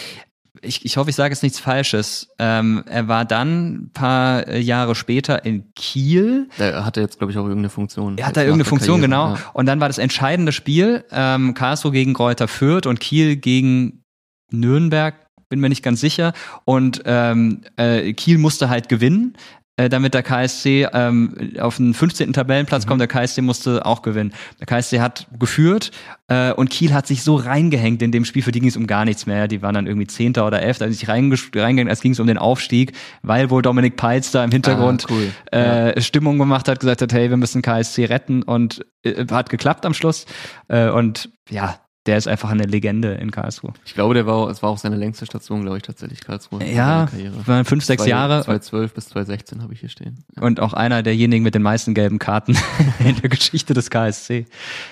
[0.62, 2.30] ich, ich hoffe, ich sage jetzt nichts Falsches.
[2.40, 6.50] Ähm, er war dann ein paar äh, Jahre später in Kiel.
[6.58, 8.18] Er hatte jetzt, glaube ich, auch irgendeine Funktion.
[8.18, 9.36] Er hatte irgendeine Funktion, Karriere, genau.
[9.36, 9.52] Ja.
[9.54, 14.04] Und dann war das entscheidende Spiel, ähm, Karlsruhe gegen Kräuter Fürth und Kiel gegen
[14.52, 15.16] Nürnberg,
[15.50, 16.34] bin mir nicht ganz sicher.
[16.66, 19.36] Und ähm, äh, Kiel musste halt gewinnen.
[19.80, 22.34] Äh, damit der KSC ähm, auf den 15.
[22.34, 22.90] Tabellenplatz mhm.
[22.90, 23.00] kommt.
[23.00, 24.34] Der KSC musste auch gewinnen.
[24.60, 25.92] Der KSC hat geführt
[26.28, 28.88] äh, und Kiel hat sich so reingehängt in dem Spiel, für die ging es um
[28.88, 29.48] gar nichts mehr.
[29.48, 32.38] Die waren dann irgendwie Zehnter oder Elfter, also sich reingehängt, als ging es um den
[32.38, 35.32] Aufstieg, weil wohl Dominik Peitz da im Hintergrund ah, cool.
[35.54, 36.02] äh, ja.
[36.02, 39.94] Stimmung gemacht hat, gesagt hat, hey, wir müssen KSC retten und äh, hat geklappt am
[39.94, 40.26] Schluss.
[40.68, 43.74] Äh, und ja, der ist einfach eine Legende in Karlsruhe.
[43.86, 46.64] Ich glaube, der war, es war auch seine längste Station, glaube ich, tatsächlich Karlsruhe.
[46.64, 47.08] Ja,
[47.46, 48.42] waren fünf, sechs Zwei, Jahre.
[48.44, 50.24] 2012 bis 2016 habe ich hier stehen.
[50.36, 50.44] Ja.
[50.44, 52.58] Und auch einer derjenigen mit den meisten gelben Karten
[53.00, 54.46] in der Geschichte des KSC.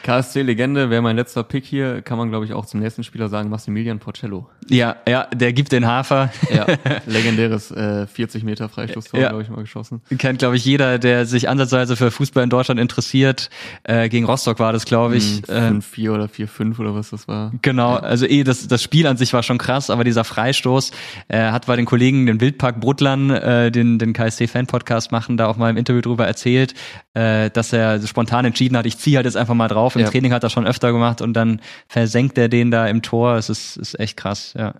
[0.03, 3.49] KSC-Legende, wäre mein letzter Pick hier, kann man, glaube ich, auch zum nächsten Spieler sagen,
[3.49, 4.49] Massimilian Porcello.
[4.69, 6.29] Ja, ja, der gibt den Hafer.
[6.53, 6.67] Ja,
[7.05, 9.29] legendäres äh, 40 Meter Freistoßtor, ja.
[9.29, 10.01] glaube ich, mal geschossen.
[10.17, 13.49] Kennt, glaube ich, jeder, der sich ansatzweise für Fußball in Deutschland interessiert.
[13.83, 15.41] Äh, gegen Rostock war das, glaube ich.
[15.47, 17.51] 5-4 äh, oder 4-5 oder was das war.
[17.61, 20.91] Genau, also eh, das, das Spiel an sich war schon krass, aber dieser Freistoß
[21.27, 25.57] äh, hat bei den Kollegen den Wildpark Bruttlern, äh, den, den KSC-Fan-Podcast machen, da auch
[25.57, 26.73] mal im Interview drüber erzählt,
[27.13, 29.95] äh, dass er spontan entschieden hat, ich ziehe halt jetzt einfach mal drauf.
[29.95, 30.09] Im ja.
[30.09, 33.35] Training hat er schon öfter gemacht und dann versenkt er den da im Tor.
[33.35, 34.75] Es ist, ist echt krass, ja.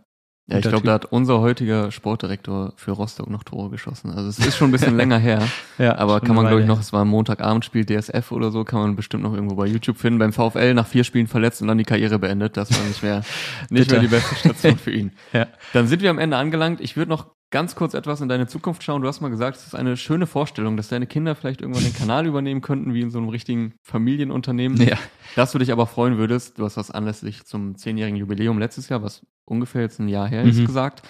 [0.50, 4.12] Ja, ich glaube, da hat unser heutiger Sportdirektor für Rostock noch Tore geschossen.
[4.12, 5.46] Also es ist schon ein bisschen länger her.
[5.78, 8.80] ja, aber kann man, glaube ich, noch, es war ein Montagabendspiel DSF oder so, kann
[8.80, 10.20] man bestimmt noch irgendwo bei YouTube finden.
[10.20, 12.56] Beim VfL nach vier Spielen verletzt und dann die Karriere beendet.
[12.56, 13.24] Das war nicht mehr,
[13.70, 15.12] nicht mehr die beste Station für ihn.
[15.34, 15.48] ja.
[15.74, 16.80] Dann sind wir am Ende angelangt.
[16.80, 19.02] Ich würde noch ganz kurz etwas in deine Zukunft schauen.
[19.02, 21.94] Du hast mal gesagt, es ist eine schöne Vorstellung, dass deine Kinder vielleicht irgendwann den
[21.94, 24.82] Kanal übernehmen könnten, wie in so einem richtigen Familienunternehmen.
[24.82, 24.98] Ja.
[25.36, 29.04] Dass du dich aber freuen würdest, du hast das anlässlich zum zehnjährigen Jubiläum letztes Jahr,
[29.04, 30.66] was ungefähr jetzt ein Jahr her ist, mhm.
[30.66, 31.08] gesagt.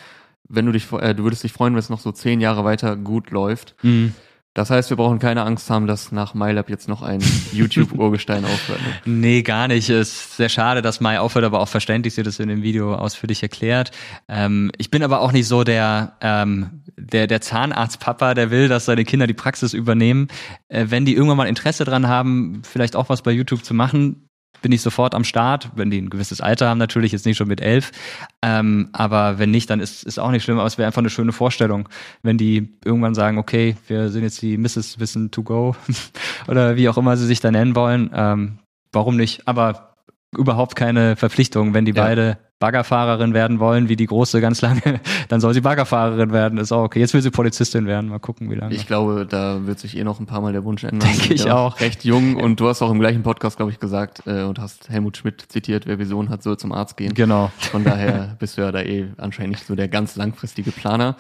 [0.48, 2.96] Wenn du dich, äh, du würdest dich freuen, wenn es noch so zehn Jahre weiter
[2.96, 3.76] gut läuft.
[3.84, 4.14] Mhm.
[4.58, 8.80] Das heißt, wir brauchen keine Angst haben, dass nach MyLab jetzt noch ein YouTube-Urgestein aufhört.
[8.82, 8.88] Ne?
[9.05, 9.88] Nee, gar nicht.
[9.88, 13.43] Ist sehr schade, dass Mai aufhört, aber auch verständlich, sie das in dem Video ausführlich
[13.43, 13.91] erklärt.
[14.28, 18.86] Ähm, ich bin aber auch nicht so der, ähm, der, der Zahnarztpapa, der will, dass
[18.86, 20.28] seine Kinder die Praxis übernehmen.
[20.70, 24.26] Äh, wenn die irgendwann mal Interesse dran haben, vielleicht auch was bei YouTube zu machen,
[24.62, 27.47] bin ich sofort am Start, wenn die ein gewisses Alter haben, natürlich, jetzt nicht schon
[27.47, 27.91] mit elf.
[28.41, 31.10] Ähm, aber wenn nicht, dann ist ist auch nicht schlimm, aber es wäre einfach eine
[31.10, 31.89] schöne Vorstellung,
[32.24, 34.99] wenn die irgendwann sagen, okay, wir sind jetzt die Mrs.
[34.99, 35.76] Wissen to go
[36.47, 38.10] oder wie auch immer sie sich da nennen wollen.
[38.14, 38.60] Ähm,
[38.91, 39.47] warum nicht?
[39.47, 39.95] Aber
[40.36, 42.03] überhaupt keine Verpflichtung, wenn die ja.
[42.03, 44.82] beide Baggerfahrerin werden wollen, wie die große ganz lange,
[45.30, 46.58] dann soll sie Baggerfahrerin werden.
[46.58, 46.99] Ist auch okay.
[46.99, 48.10] Jetzt will sie Polizistin werden.
[48.10, 48.74] Mal gucken, wie lange.
[48.74, 51.08] Ich glaube, da wird sich eh noch ein paar Mal der Wunsch ändern.
[51.08, 51.80] Denke ich auch.
[51.80, 54.89] Recht jung und du hast auch im gleichen Podcast, glaube ich, gesagt äh, und hast
[54.89, 57.14] Helmut Schmidt zitiert, wer Vision hat, soll zum Arzt gehen.
[57.14, 57.51] Genau.
[57.58, 61.16] Von daher bist du ja da eh anscheinend nicht so der ganz langfristige Planer.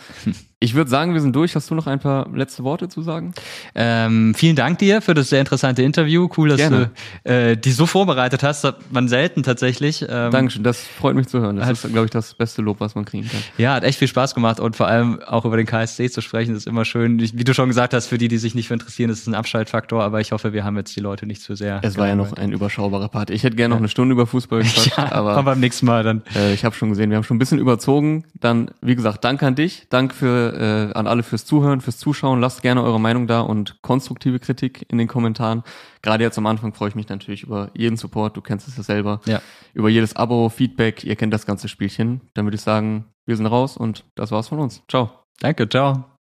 [0.59, 1.55] Ich würde sagen, wir sind durch.
[1.55, 3.31] Hast du noch ein paar letzte Worte zu sagen?
[3.75, 6.27] Ähm, vielen Dank dir für das sehr interessante Interview.
[6.35, 6.89] Cool, dass Gerne.
[7.23, 8.63] du äh, die so vorbereitet hast.
[8.63, 10.01] Das hat man selten tatsächlich.
[10.01, 11.57] Ähm, Dankeschön, das freut mich zu hören.
[11.57, 13.39] Das hat, ist, glaube ich, das beste Lob, was man kriegen kann.
[13.59, 16.55] Ja, hat echt viel Spaß gemacht und vor allem auch über den KSC zu sprechen,
[16.55, 17.19] ist immer schön.
[17.19, 19.35] Wie du schon gesagt hast, für die, die sich nicht für interessieren, ist es ein
[19.35, 21.81] Abschaltfaktor, aber ich hoffe, wir haben jetzt die Leute nicht zu sehr.
[21.83, 23.29] Es war ja noch ein überschaubarer Part.
[23.29, 26.23] Ich hätte gerne noch eine Stunde über Fußball gesprochen, ja, aber beim nächsten Mal dann.
[26.35, 28.23] Äh, ich habe schon gesehen, wir haben schon ein bisschen überzogen.
[28.39, 32.39] Dann, wie gesagt, danke an dich, danke für äh, an alle fürs Zuhören, fürs Zuschauen.
[32.39, 35.63] Lasst gerne eure Meinung da und konstruktive Kritik in den Kommentaren.
[36.01, 38.37] Gerade jetzt am Anfang freue ich mich natürlich über jeden Support.
[38.37, 39.21] Du kennst es ja selber.
[39.25, 39.41] Ja.
[39.73, 41.03] Über jedes Abo, Feedback.
[41.03, 42.21] Ihr kennt das ganze Spielchen.
[42.33, 44.83] Dann würde ich sagen, wir sind raus und das war's von uns.
[44.87, 45.11] Ciao.
[45.39, 46.16] Danke, ciao.